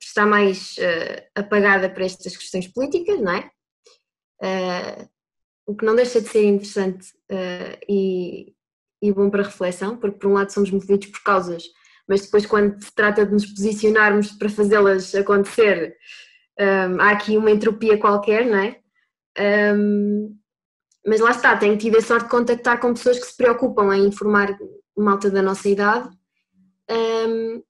está 0.00 0.26
mais 0.26 0.76
uh, 0.78 1.28
apagada 1.34 1.88
para 1.88 2.04
estas 2.04 2.36
questões 2.36 2.66
políticas, 2.68 3.20
não 3.20 3.32
é? 3.32 3.50
Uh, 4.42 5.08
o 5.66 5.76
que 5.76 5.84
não 5.84 5.94
deixa 5.94 6.20
de 6.20 6.28
ser 6.28 6.44
interessante 6.44 7.12
e, 7.86 8.54
e 9.02 9.12
bom 9.12 9.28
para 9.28 9.42
reflexão, 9.42 9.98
porque 9.98 10.16
por 10.16 10.30
um 10.30 10.32
lado 10.32 10.50
somos 10.50 10.70
movidos 10.70 11.08
por 11.08 11.22
causas 11.22 11.64
mas 12.08 12.22
depois 12.22 12.46
quando 12.46 12.82
se 12.82 12.92
trata 12.94 13.26
de 13.26 13.32
nos 13.32 13.46
posicionarmos 13.46 14.32
para 14.32 14.48
fazê-las 14.48 15.14
acontecer, 15.14 15.96
um, 16.58 17.00
há 17.00 17.10
aqui 17.10 17.36
uma 17.36 17.50
entropia 17.50 17.98
qualquer, 17.98 18.46
não 18.46 18.58
é? 18.58 18.80
Um, 19.74 20.36
mas 21.06 21.20
lá 21.20 21.30
está, 21.30 21.56
tenho 21.56 21.76
tido 21.76 21.98
a 21.98 22.02
sorte 22.02 22.24
de 22.24 22.30
contactar 22.30 22.80
com 22.80 22.94
pessoas 22.94 23.18
que 23.18 23.26
se 23.26 23.36
preocupam 23.36 23.94
em 23.94 24.06
informar 24.06 24.58
malta 24.96 25.30
da 25.30 25.40
nossa 25.40 25.68
idade 25.68 26.08
um, 26.90 27.62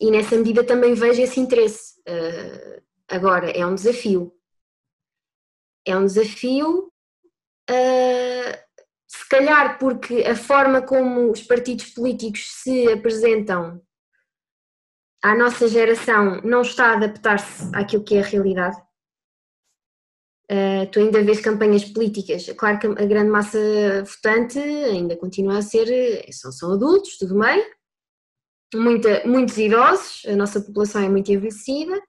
e 0.00 0.10
nessa 0.10 0.36
medida 0.36 0.64
também 0.64 0.94
vejo 0.94 1.22
esse 1.22 1.38
interesse. 1.38 2.00
Uh, 2.00 2.82
agora, 3.08 3.50
é 3.50 3.64
um 3.64 3.74
desafio. 3.74 4.34
É 5.86 5.96
um 5.96 6.06
desafio 6.06 6.90
uh, 7.70 8.58
se 9.12 9.28
calhar 9.28 9.78
porque 9.78 10.22
a 10.22 10.34
forma 10.34 10.80
como 10.80 11.30
os 11.30 11.42
partidos 11.42 11.86
políticos 11.90 12.48
se 12.62 12.90
apresentam 12.90 13.82
à 15.22 15.36
nossa 15.36 15.68
geração 15.68 16.40
não 16.42 16.62
está 16.62 16.86
a 16.86 16.92
adaptar-se 16.94 17.70
àquilo 17.74 18.04
que 18.04 18.16
é 18.16 18.20
a 18.20 18.24
realidade. 18.24 18.76
Uh, 20.50 20.90
tu 20.90 20.98
ainda 20.98 21.22
vês 21.22 21.40
campanhas 21.40 21.84
políticas, 21.84 22.46
claro 22.58 22.78
que 22.78 22.86
a 22.86 23.06
grande 23.06 23.30
massa 23.30 23.58
votante 24.04 24.58
ainda 24.58 25.16
continua 25.16 25.58
a 25.58 25.62
ser, 25.62 26.26
são, 26.32 26.50
são 26.50 26.72
adultos, 26.72 27.16
tudo 27.16 27.38
bem, 27.38 27.64
Muita, 28.74 29.22
muitos 29.26 29.58
idosos, 29.58 30.22
a 30.26 30.34
nossa 30.34 30.58
população 30.58 31.02
é 31.02 31.08
muito 31.08 31.30
envelhecida, 31.30 32.00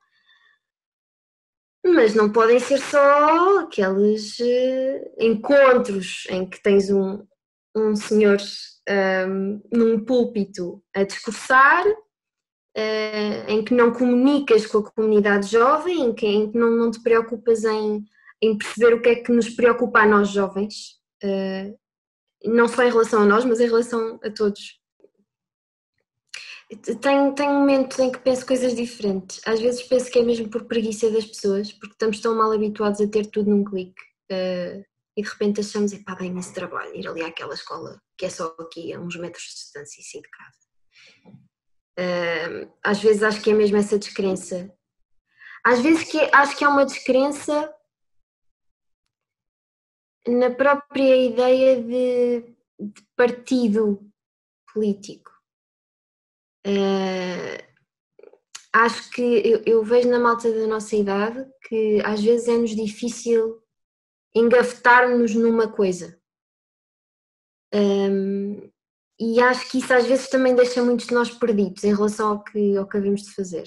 mas 1.86 2.16
não 2.16 2.32
podem 2.32 2.60
ser 2.60 2.80
só 2.80 3.60
aqueles 3.60 4.40
uh, 4.40 5.16
encontros 5.20 6.26
em 6.30 6.46
que 6.46 6.62
tens 6.62 6.90
um, 6.90 7.26
um 7.76 7.96
senhor 7.96 8.38
um, 8.40 8.92
ehm, 8.92 9.62
num 9.72 10.06
púlpito 10.06 10.82
a 10.96 11.04
discursar, 11.04 11.86
uh, 11.88 13.50
em 13.50 13.64
que 13.64 13.74
não 13.74 13.92
comunicas 13.92 14.66
com 14.66 14.80
a 14.80 14.92
comunidade 14.92 15.48
jovem, 15.48 16.02
em 16.02 16.14
que, 16.14 16.26
em 16.26 16.52
que 16.52 16.58
não, 16.58 16.72
não, 16.72 16.92
te 16.92 17.02
preocupas 17.02 17.64
em, 17.66 18.04
em, 18.42 18.58
perceber 18.58 18.94
o 18.94 19.02
que 19.02 19.10
é 19.10 19.16
que 19.16 19.32
nos 19.32 19.50
preocupa 19.50 20.00
a 20.00 20.08
nós 20.08 20.30
jovens, 20.30 21.00
uh, 21.24 21.78
não 22.46 22.68
só 22.68 22.84
em 22.84 22.92
relação 22.92 23.24
a 23.24 23.26
nós, 23.26 23.44
mas 23.44 23.60
em 23.60 23.68
relação 23.68 24.20
a 24.24 24.30
todos. 24.30 24.83
Tenho, 27.02 27.34
tenho 27.36 27.54
momentos 27.54 28.00
em 28.00 28.12
que 28.12 28.20
penso 28.20 28.46
coisas 28.46 28.74
diferentes. 28.74 29.42
Às 29.46 29.60
vezes 29.60 29.84
penso 29.84 30.10
que 30.10 30.20
é 30.20 30.24
mesmo 30.24 30.50
por 30.50 30.66
preguiça 30.66 31.10
das 31.12 31.26
pessoas, 31.26 31.72
porque 31.74 31.94
estamos 31.94 32.20
tão 32.20 32.36
mal 32.36 32.52
habituados 32.52 33.02
a 33.02 33.08
ter 33.08 33.26
tudo 33.28 33.50
num 33.50 33.64
clique. 33.64 34.02
Uh, 34.32 34.84
e 35.16 35.22
de 35.22 35.30
repente 35.30 35.60
achamos, 35.60 35.94
epá, 35.94 36.16
dá 36.16 36.26
imenso 36.26 36.54
trabalho 36.54 36.96
ir 36.96 37.08
ali 37.08 37.22
àquela 37.22 37.54
escola 37.54 38.02
que 38.18 38.26
é 38.26 38.30
só 38.30 38.56
aqui 38.60 38.94
a 38.94 39.00
uns 39.00 39.16
metros 39.18 39.44
de 39.44 39.56
distância 39.56 40.00
e 40.00 40.04
sair 40.04 40.22
de 40.22 40.30
casa. 40.30 40.64
Uh, 42.00 42.74
às 42.84 43.02
vezes 43.02 43.22
acho 43.22 43.42
que 43.42 43.52
é 43.52 43.54
mesmo 43.54 43.78
essa 43.78 44.00
descrença. 44.00 44.74
Às 45.64 45.82
vezes 45.82 46.10
que 46.10 46.20
acho 46.32 46.58
que 46.58 46.64
é 46.64 46.68
uma 46.68 46.86
descrença 46.86 47.74
na 50.28 50.50
própria 50.52 51.16
ideia 51.18 51.82
de, 51.82 52.56
de 52.80 53.02
partido 53.16 54.10
político 54.74 55.33
Uh, 56.66 57.62
acho 58.72 59.12
que 59.12 59.22
eu, 59.22 59.62
eu, 59.66 59.84
vejo 59.84 60.10
na 60.10 60.20
malta 60.20 60.52
da 60.52 60.66
nossa 60.66 60.96
idade 60.96 61.46
que 61.68 62.02
às 62.04 62.22
vezes 62.24 62.48
é-nos 62.48 62.76
difícil 62.76 63.62
engafetar-nos 64.36 65.36
numa 65.36 65.68
coisa. 65.68 66.18
Um, 67.74 68.72
e 69.20 69.40
acho 69.42 69.70
que 69.70 69.78
isso 69.78 69.94
às 69.94 70.06
vezes 70.06 70.28
também 70.28 70.56
deixa 70.56 70.84
muitos 70.84 71.08
de 71.08 71.14
nós 71.14 71.30
perdidos 71.30 71.84
em 71.84 71.94
relação 71.94 72.30
ao 72.30 72.44
que, 72.44 72.76
ao 72.78 72.88
que 72.88 73.00
de 73.00 73.34
fazer. 73.34 73.66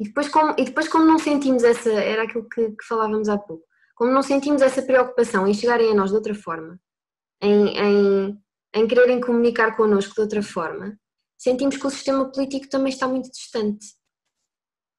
E 0.00 0.04
depois, 0.04 0.28
como, 0.28 0.54
e 0.56 0.64
depois, 0.64 0.88
como 0.88 1.04
não 1.04 1.18
sentimos 1.18 1.64
essa, 1.64 1.90
era 1.90 2.22
aquilo 2.22 2.48
que, 2.48 2.70
que 2.70 2.84
falávamos 2.84 3.28
há 3.28 3.36
pouco, 3.36 3.64
como 3.94 4.12
não 4.12 4.22
sentimos 4.22 4.62
essa 4.62 4.80
preocupação 4.80 5.46
em 5.46 5.52
chegarem 5.52 5.90
a 5.90 5.94
nós 5.94 6.10
de 6.10 6.16
outra 6.16 6.34
forma, 6.34 6.80
em, 7.42 7.76
em, 7.76 8.42
em 8.74 8.86
quererem 8.86 9.20
comunicar 9.20 9.76
connosco 9.76 10.14
de 10.14 10.20
outra 10.20 10.42
forma, 10.42 10.96
sentimos 11.38 11.76
que 11.76 11.86
o 11.86 11.90
sistema 11.90 12.30
político 12.30 12.68
também 12.68 12.92
está 12.92 13.06
muito 13.06 13.30
distante. 13.30 13.86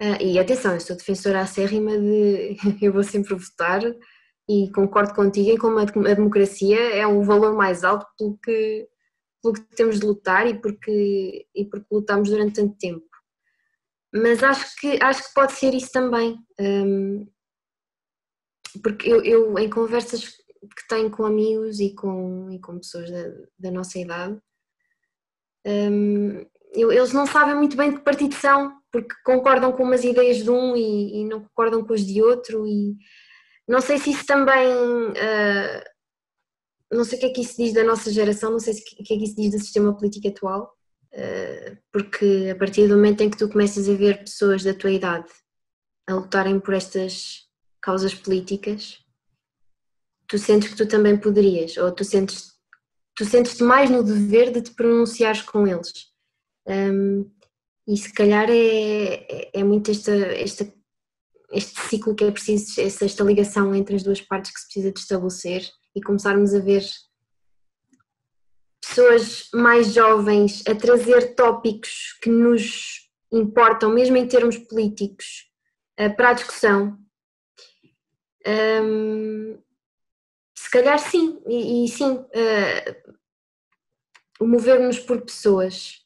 Uh, 0.02 0.21
e 0.21 0.39
atenção, 0.39 0.73
eu 0.73 0.80
sou 0.80 0.95
defensora 0.95 1.41
acérrima 1.41 1.97
de 1.97 2.56
eu 2.82 2.93
vou 2.93 3.04
sempre 3.04 3.36
votar 3.36 3.82
e 4.49 4.71
concordo 4.71 5.13
contigo 5.13 5.49
em 5.49 5.58
como 5.58 5.78
a, 5.78 5.84
a 5.84 6.15
democracia 6.15 6.80
é 6.95 7.06
o 7.06 7.21
valor 7.21 7.54
mais 7.54 7.84
alto 7.84 8.08
pelo 8.17 8.38
que, 8.38 8.88
pelo 9.43 9.54
que 9.54 9.62
temos 9.75 9.99
de 9.99 10.06
lutar 10.06 10.47
e 10.47 10.60
porque, 10.60 11.45
e 11.54 11.65
porque 11.65 11.86
lutamos 11.91 12.30
durante 12.30 12.56
tanto 12.56 12.78
tempo. 12.78 13.06
Mas 14.12 14.41
acho 14.41 14.75
que, 14.78 14.97
acho 15.04 15.28
que 15.28 15.34
pode 15.36 15.52
ser 15.52 15.73
isso 15.73 15.91
também. 15.91 16.39
Um, 16.60 17.28
porque 18.82 19.12
eu, 19.12 19.23
eu, 19.23 19.60
em 19.60 19.69
conversas 19.69 20.25
que 20.25 20.88
tenho 20.88 21.12
com 21.12 21.25
amigos 21.25 21.80
e 21.80 21.93
com, 21.93 22.49
e 22.52 22.60
com 22.60 22.78
pessoas 22.78 23.10
da, 23.12 23.23
da 23.60 23.71
nossa 23.71 23.99
idade, 23.99 24.39
um, 25.65 26.45
eles 26.74 27.13
não 27.13 27.26
sabem 27.26 27.56
muito 27.56 27.76
bem 27.76 27.91
de 27.91 27.98
que 27.98 28.04
partido 28.04 28.36
são, 28.36 28.80
porque 28.91 29.13
concordam 29.24 29.72
com 29.72 29.84
umas 29.84 30.04
ideias 30.04 30.38
de 30.38 30.50
um 30.50 30.76
e, 30.76 31.22
e 31.22 31.26
não 31.26 31.41
concordam 31.41 31.84
com 31.84 31.93
as 31.93 32.06
de 32.06 32.22
outro, 32.22 32.67
e 32.67 32.95
não 33.67 33.82
sei 33.82 33.98
se 33.98 34.12
isso 34.12 34.26
também. 34.26 34.67
Uh, 34.74 35.89
não 36.91 37.04
sei 37.04 37.17
o 37.17 37.22
que 37.22 37.28
é 37.28 37.30
que 37.30 37.41
isso 37.41 37.56
diz 37.58 37.72
da 37.74 37.84
nossa 37.84 38.12
geração, 38.12 38.52
não 38.52 38.60
sei 38.60 38.74
o 38.74 39.04
que 39.04 39.13
é 39.13 39.17
que 39.17 39.24
isso 39.24 39.36
diz 39.36 39.52
do 39.52 39.60
sistema 39.60 39.95
político 39.95 40.28
atual, 40.28 40.74
uh, 41.13 41.78
porque 41.91 42.50
a 42.52 42.56
partir 42.56 42.88
do 42.88 42.95
momento 42.95 43.22
em 43.22 43.30
que 43.30 43.38
tu 43.38 43.48
começas 43.48 43.88
a 43.88 43.93
ver 43.93 44.19
pessoas 44.19 44.63
da 44.63 44.74
tua 44.74 44.91
idade 44.91 45.30
a 46.08 46.15
lutarem 46.15 46.60
por 46.60 46.74
estas 46.74 47.48
causas 47.80 48.15
políticas, 48.15 48.98
tu 50.28 50.39
sentes 50.39 50.69
que 50.69 50.76
tu 50.76 50.88
também 50.88 51.15
poderias, 51.15 51.78
ou 51.78 51.91
tu 51.91 52.04
sentes 52.04 52.59
tu 53.20 53.26
sentes-te 53.26 53.64
mais 53.64 53.90
no 53.90 54.02
dever 54.02 54.50
de 54.50 54.62
te 54.62 54.72
pronunciares 54.72 55.42
com 55.42 55.68
eles. 55.68 55.92
Um, 56.66 57.30
e 57.86 57.98
se 57.98 58.14
calhar 58.14 58.50
é, 58.50 59.16
é, 59.16 59.50
é 59.56 59.62
muito 59.62 59.92
esta, 59.92 60.14
esta, 60.14 60.74
este 61.52 61.82
ciclo 61.82 62.16
que 62.16 62.24
é 62.24 62.32
preciso, 62.32 62.80
esta, 62.80 63.04
esta 63.04 63.24
ligação 63.26 63.76
entre 63.76 63.98
as 63.98 64.04
duas 64.04 64.22
partes 64.22 64.54
que 64.54 64.62
se 64.62 64.68
precisa 64.68 64.94
de 64.94 65.00
estabelecer 65.02 65.70
e 65.94 66.02
começarmos 66.02 66.54
a 66.54 66.60
ver 66.60 66.82
pessoas 68.82 69.50
mais 69.54 69.94
jovens 69.94 70.64
a 70.66 70.74
trazer 70.74 71.36
tópicos 71.36 72.18
que 72.24 72.30
nos 72.30 73.02
importam, 73.34 73.94
mesmo 73.94 74.16
em 74.16 74.30
termos 74.30 74.58
políticos, 74.58 75.52
uh, 76.00 76.16
para 76.16 76.30
a 76.30 76.34
discussão. 76.34 76.98
Um, 78.48 79.60
se 80.70 80.72
calhar 80.72 81.00
sim, 81.00 81.42
e, 81.48 81.84
e 81.84 81.88
sim, 81.88 82.12
uh, 82.12 83.16
mover-nos 84.40 85.00
por 85.00 85.20
pessoas. 85.20 86.06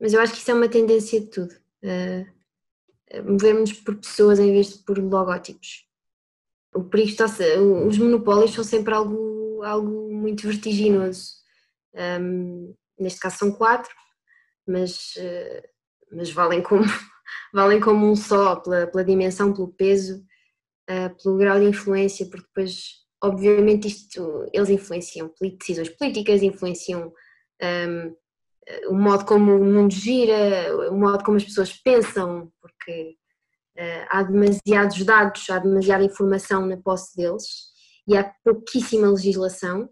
Mas 0.00 0.12
eu 0.12 0.20
acho 0.20 0.34
que 0.34 0.38
isso 0.38 0.52
é 0.52 0.54
uma 0.54 0.68
tendência 0.68 1.20
de 1.20 1.26
tudo. 1.26 1.52
Uh, 1.82 2.24
mover-nos 3.28 3.72
por 3.72 3.96
pessoas 3.96 4.38
em 4.38 4.52
vez 4.52 4.74
de 4.74 4.84
por 4.84 4.98
logótipos. 4.98 5.84
O 6.72 6.84
perigo 6.84 7.10
está, 7.10 7.24
os 7.24 7.98
monopólios 7.98 8.52
são 8.52 8.62
sempre 8.62 8.94
algo, 8.94 9.64
algo 9.64 10.14
muito 10.14 10.46
vertiginoso. 10.46 11.32
Um, 11.92 12.72
neste 12.96 13.18
caso 13.18 13.38
são 13.38 13.50
quatro, 13.50 13.92
mas, 14.64 15.16
uh, 15.16 15.68
mas 16.12 16.30
valem, 16.30 16.62
como, 16.62 16.84
valem 17.52 17.80
como 17.80 18.08
um 18.08 18.14
só, 18.14 18.54
pela, 18.54 18.86
pela 18.86 19.04
dimensão, 19.04 19.52
pelo 19.52 19.72
peso, 19.72 20.24
uh, 20.88 21.20
pelo 21.20 21.36
grau 21.36 21.58
de 21.58 21.66
influência, 21.66 22.26
porque 22.26 22.46
depois 22.46 23.03
obviamente 23.24 23.88
isto, 23.88 24.46
eles 24.52 24.68
influenciam 24.68 25.32
decisões 25.40 25.88
políticas, 25.88 26.42
influenciam 26.42 27.12
um, 27.62 28.16
o 28.88 28.94
modo 28.94 29.24
como 29.24 29.56
o 29.56 29.64
mundo 29.64 29.92
gira, 29.92 30.90
o 30.90 30.98
modo 30.98 31.24
como 31.24 31.36
as 31.36 31.44
pessoas 31.44 31.72
pensam, 31.72 32.52
porque 32.60 33.16
uh, 33.78 34.06
há 34.10 34.22
demasiados 34.22 35.04
dados, 35.04 35.48
há 35.50 35.58
demasiada 35.58 36.04
informação 36.04 36.66
na 36.66 36.76
posse 36.76 37.16
deles 37.16 37.72
e 38.06 38.16
há 38.16 38.30
pouquíssima 38.44 39.08
legislação 39.08 39.88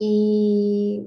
e, 0.00 1.00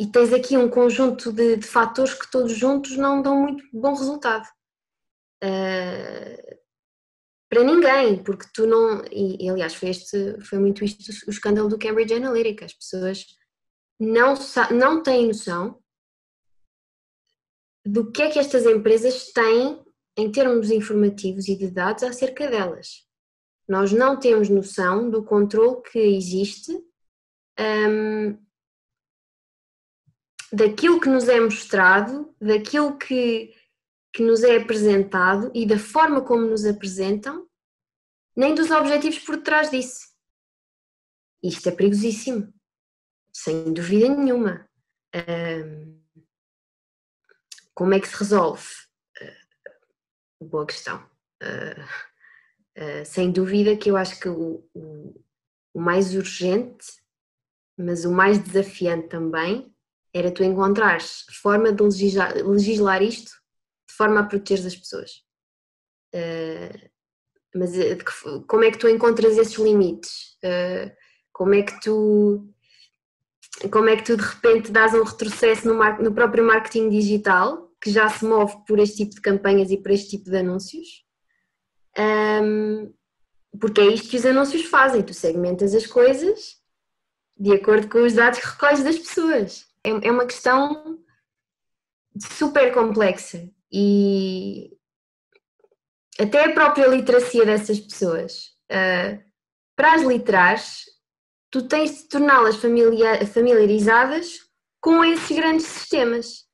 e 0.00 0.06
tens 0.06 0.32
aqui 0.32 0.56
um 0.56 0.70
conjunto 0.70 1.32
de, 1.32 1.56
de 1.56 1.66
fatores 1.66 2.14
que 2.14 2.30
todos 2.30 2.52
juntos 2.52 2.96
não 2.96 3.20
dão 3.20 3.42
muito 3.42 3.64
bom 3.72 3.94
resultado. 3.94 4.46
Uh, 5.44 6.61
para 7.52 7.64
ninguém, 7.64 8.16
porque 8.24 8.46
tu 8.54 8.66
não. 8.66 9.04
E, 9.12 9.46
aliás, 9.46 9.74
foi, 9.74 9.90
este, 9.90 10.40
foi 10.40 10.58
muito 10.58 10.82
isto 10.82 11.02
o 11.26 11.30
escândalo 11.30 11.68
do 11.68 11.78
Cambridge 11.78 12.14
Analytica. 12.14 12.64
As 12.64 12.72
pessoas 12.72 13.26
não, 14.00 14.32
não 14.70 15.02
têm 15.02 15.26
noção 15.26 15.78
do 17.84 18.10
que 18.10 18.22
é 18.22 18.30
que 18.30 18.38
estas 18.38 18.64
empresas 18.64 19.32
têm 19.34 19.84
em 20.16 20.32
termos 20.32 20.70
informativos 20.70 21.46
e 21.46 21.54
de 21.54 21.70
dados 21.70 22.02
acerca 22.02 22.48
delas. 22.48 23.06
Nós 23.68 23.92
não 23.92 24.18
temos 24.18 24.48
noção 24.48 25.10
do 25.10 25.22
controle 25.22 25.82
que 25.82 25.98
existe 25.98 26.72
um, 27.60 28.38
daquilo 30.50 30.98
que 30.98 31.08
nos 31.10 31.28
é 31.28 31.38
mostrado, 31.38 32.34
daquilo 32.40 32.96
que 32.96 33.54
que 34.12 34.22
nos 34.22 34.42
é 34.42 34.56
apresentado 34.56 35.50
e 35.54 35.66
da 35.66 35.78
forma 35.78 36.20
como 36.22 36.46
nos 36.46 36.66
apresentam, 36.66 37.48
nem 38.36 38.54
dos 38.54 38.70
objetivos 38.70 39.18
por 39.20 39.38
trás 39.42 39.70
disso. 39.70 40.12
Isto 41.42 41.70
é 41.70 41.72
perigosíssimo, 41.72 42.52
sem 43.32 43.72
dúvida 43.72 44.08
nenhuma. 44.08 44.68
Um, 45.14 46.00
como 47.74 47.94
é 47.94 48.00
que 48.00 48.08
se 48.08 48.16
resolve? 48.16 48.66
Uh, 49.20 50.44
boa 50.44 50.66
questão. 50.66 51.02
Uh, 51.42 51.82
uh, 52.78 53.04
sem 53.06 53.32
dúvida 53.32 53.76
que 53.76 53.90
eu 53.90 53.96
acho 53.96 54.20
que 54.20 54.28
o, 54.28 54.62
mais 55.74 56.14
urgente, 56.14 56.86
mas 57.76 58.04
o 58.04 58.12
mais 58.12 58.38
desafiante 58.38 59.08
também, 59.08 59.74
era 60.14 60.30
tu 60.30 60.44
encontrares 60.44 61.24
forma 61.40 61.72
de 61.72 61.82
legislar 61.82 63.02
isto 63.02 63.41
de 63.92 63.96
forma 63.96 64.20
a 64.20 64.24
proteger 64.24 64.66
as 64.66 64.74
pessoas. 64.74 65.10
Uh, 66.14 66.90
mas 67.54 67.78
eh, 67.78 67.98
como 68.46 68.64
é 68.64 68.70
que 68.70 68.78
tu 68.78 68.88
encontras 68.88 69.36
esses 69.36 69.58
limites? 69.58 70.38
Uh, 70.42 70.90
como 71.32 71.54
é 71.54 71.62
que 71.62 71.78
tu 71.80 72.48
como 73.70 73.90
é 73.90 73.96
que 73.96 74.04
tu 74.04 74.16
de 74.16 74.22
repente 74.22 74.72
dás 74.72 74.94
um 74.94 75.02
retrocesso 75.02 75.68
no, 75.68 75.74
mar, 75.74 76.00
no 76.00 76.12
próprio 76.14 76.42
marketing 76.42 76.88
digital, 76.88 77.70
que 77.80 77.90
já 77.90 78.08
se 78.08 78.24
move 78.24 78.56
por 78.66 78.78
este 78.78 79.04
tipo 79.04 79.14
de 79.14 79.20
campanhas 79.20 79.70
e 79.70 79.76
por 79.76 79.90
este 79.90 80.16
tipo 80.16 80.30
de 80.30 80.38
anúncios? 80.38 81.04
Um, 81.98 82.92
porque 83.60 83.82
é 83.82 83.86
isto 83.88 84.08
que 84.08 84.16
os 84.16 84.24
anúncios 84.24 84.64
fazem, 84.64 85.02
tu 85.02 85.12
segmentas 85.12 85.74
as 85.74 85.86
coisas 85.86 86.56
de 87.36 87.52
acordo 87.52 87.88
com 87.88 87.98
os 87.98 88.14
dados 88.14 88.38
que 88.38 88.46
recolhes 88.46 88.82
das 88.82 88.98
pessoas. 88.98 89.66
É, 89.84 89.90
é 89.90 90.10
uma 90.10 90.24
questão 90.24 90.98
super 92.18 92.72
complexa 92.72 93.50
e 93.72 94.70
até 96.20 96.44
a 96.44 96.52
própria 96.52 96.86
literacia 96.86 97.46
dessas 97.46 97.80
pessoas. 97.80 98.50
Uh, 98.70 99.22
para 99.74 99.94
as 99.94 100.02
literares, 100.02 100.84
tu 101.50 101.66
tens 101.66 102.02
de 102.02 102.08
torná-las 102.08 102.56
familiarizadas 102.56 104.40
com 104.80 105.04
esses 105.04 105.36
grandes 105.36 105.66
sistemas. 105.66 106.46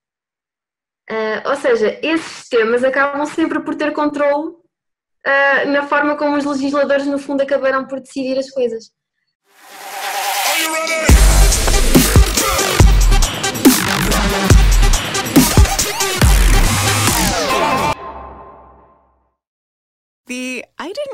Uh, 1.11 1.49
ou 1.49 1.57
seja, 1.57 1.99
esses 2.03 2.27
sistemas 2.27 2.85
acabam 2.85 3.25
sempre 3.27 3.61
por 3.61 3.75
ter 3.75 3.93
controle 3.93 4.51
uh, 4.51 5.69
na 5.69 5.87
forma 5.89 6.17
como 6.17 6.37
os 6.37 6.45
legisladores, 6.45 7.07
no 7.07 7.19
fundo, 7.19 7.43
acabarão 7.43 7.87
por 7.87 8.01
decidir 8.01 8.39
as 8.39 8.51
coisas. 8.51 8.93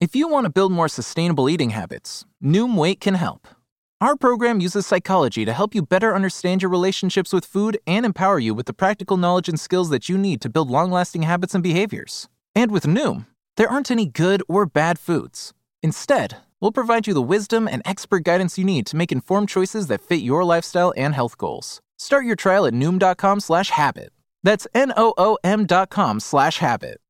If 0.00 0.16
you 0.16 0.28
want 0.28 0.46
to 0.46 0.50
build 0.50 0.72
more 0.72 0.88
sustainable 0.88 1.50
eating 1.50 1.70
habits, 1.70 2.24
Noom 2.42 2.74
Weight 2.74 3.00
can 3.00 3.16
help. 3.16 3.46
Our 4.00 4.16
program 4.16 4.58
uses 4.58 4.86
psychology 4.86 5.44
to 5.44 5.52
help 5.52 5.74
you 5.74 5.82
better 5.82 6.14
understand 6.14 6.62
your 6.62 6.70
relationships 6.70 7.34
with 7.34 7.44
food 7.44 7.78
and 7.86 8.06
empower 8.06 8.38
you 8.38 8.54
with 8.54 8.64
the 8.64 8.72
practical 8.72 9.18
knowledge 9.18 9.46
and 9.46 9.60
skills 9.60 9.90
that 9.90 10.08
you 10.08 10.16
need 10.16 10.40
to 10.40 10.48
build 10.48 10.70
long 10.70 10.90
lasting 10.90 11.24
habits 11.24 11.54
and 11.54 11.62
behaviors. 11.62 12.30
And 12.54 12.70
with 12.70 12.84
Noom, 12.84 13.26
there 13.58 13.68
aren't 13.68 13.90
any 13.90 14.06
good 14.06 14.42
or 14.48 14.64
bad 14.64 14.98
foods. 14.98 15.52
Instead, 15.82 16.38
we'll 16.60 16.72
provide 16.72 17.06
you 17.06 17.12
the 17.12 17.20
wisdom 17.20 17.68
and 17.68 17.82
expert 17.84 18.24
guidance 18.24 18.56
you 18.56 18.64
need 18.64 18.86
to 18.86 18.96
make 18.96 19.12
informed 19.12 19.50
choices 19.50 19.88
that 19.88 20.00
fit 20.00 20.22
your 20.22 20.44
lifestyle 20.44 20.94
and 20.96 21.14
health 21.14 21.36
goals. 21.36 21.82
Start 21.98 22.24
your 22.24 22.36
trial 22.36 22.64
at 22.64 22.72
Noom.com 22.72 23.40
slash 23.40 23.68
habit. 23.68 24.14
That's 24.42 24.66
N 24.74 24.94
O 24.96 25.12
O 25.18 25.36
M 25.44 25.66
dot 25.66 25.90
com 25.90 26.20
slash 26.20 26.56
habit. 26.56 27.02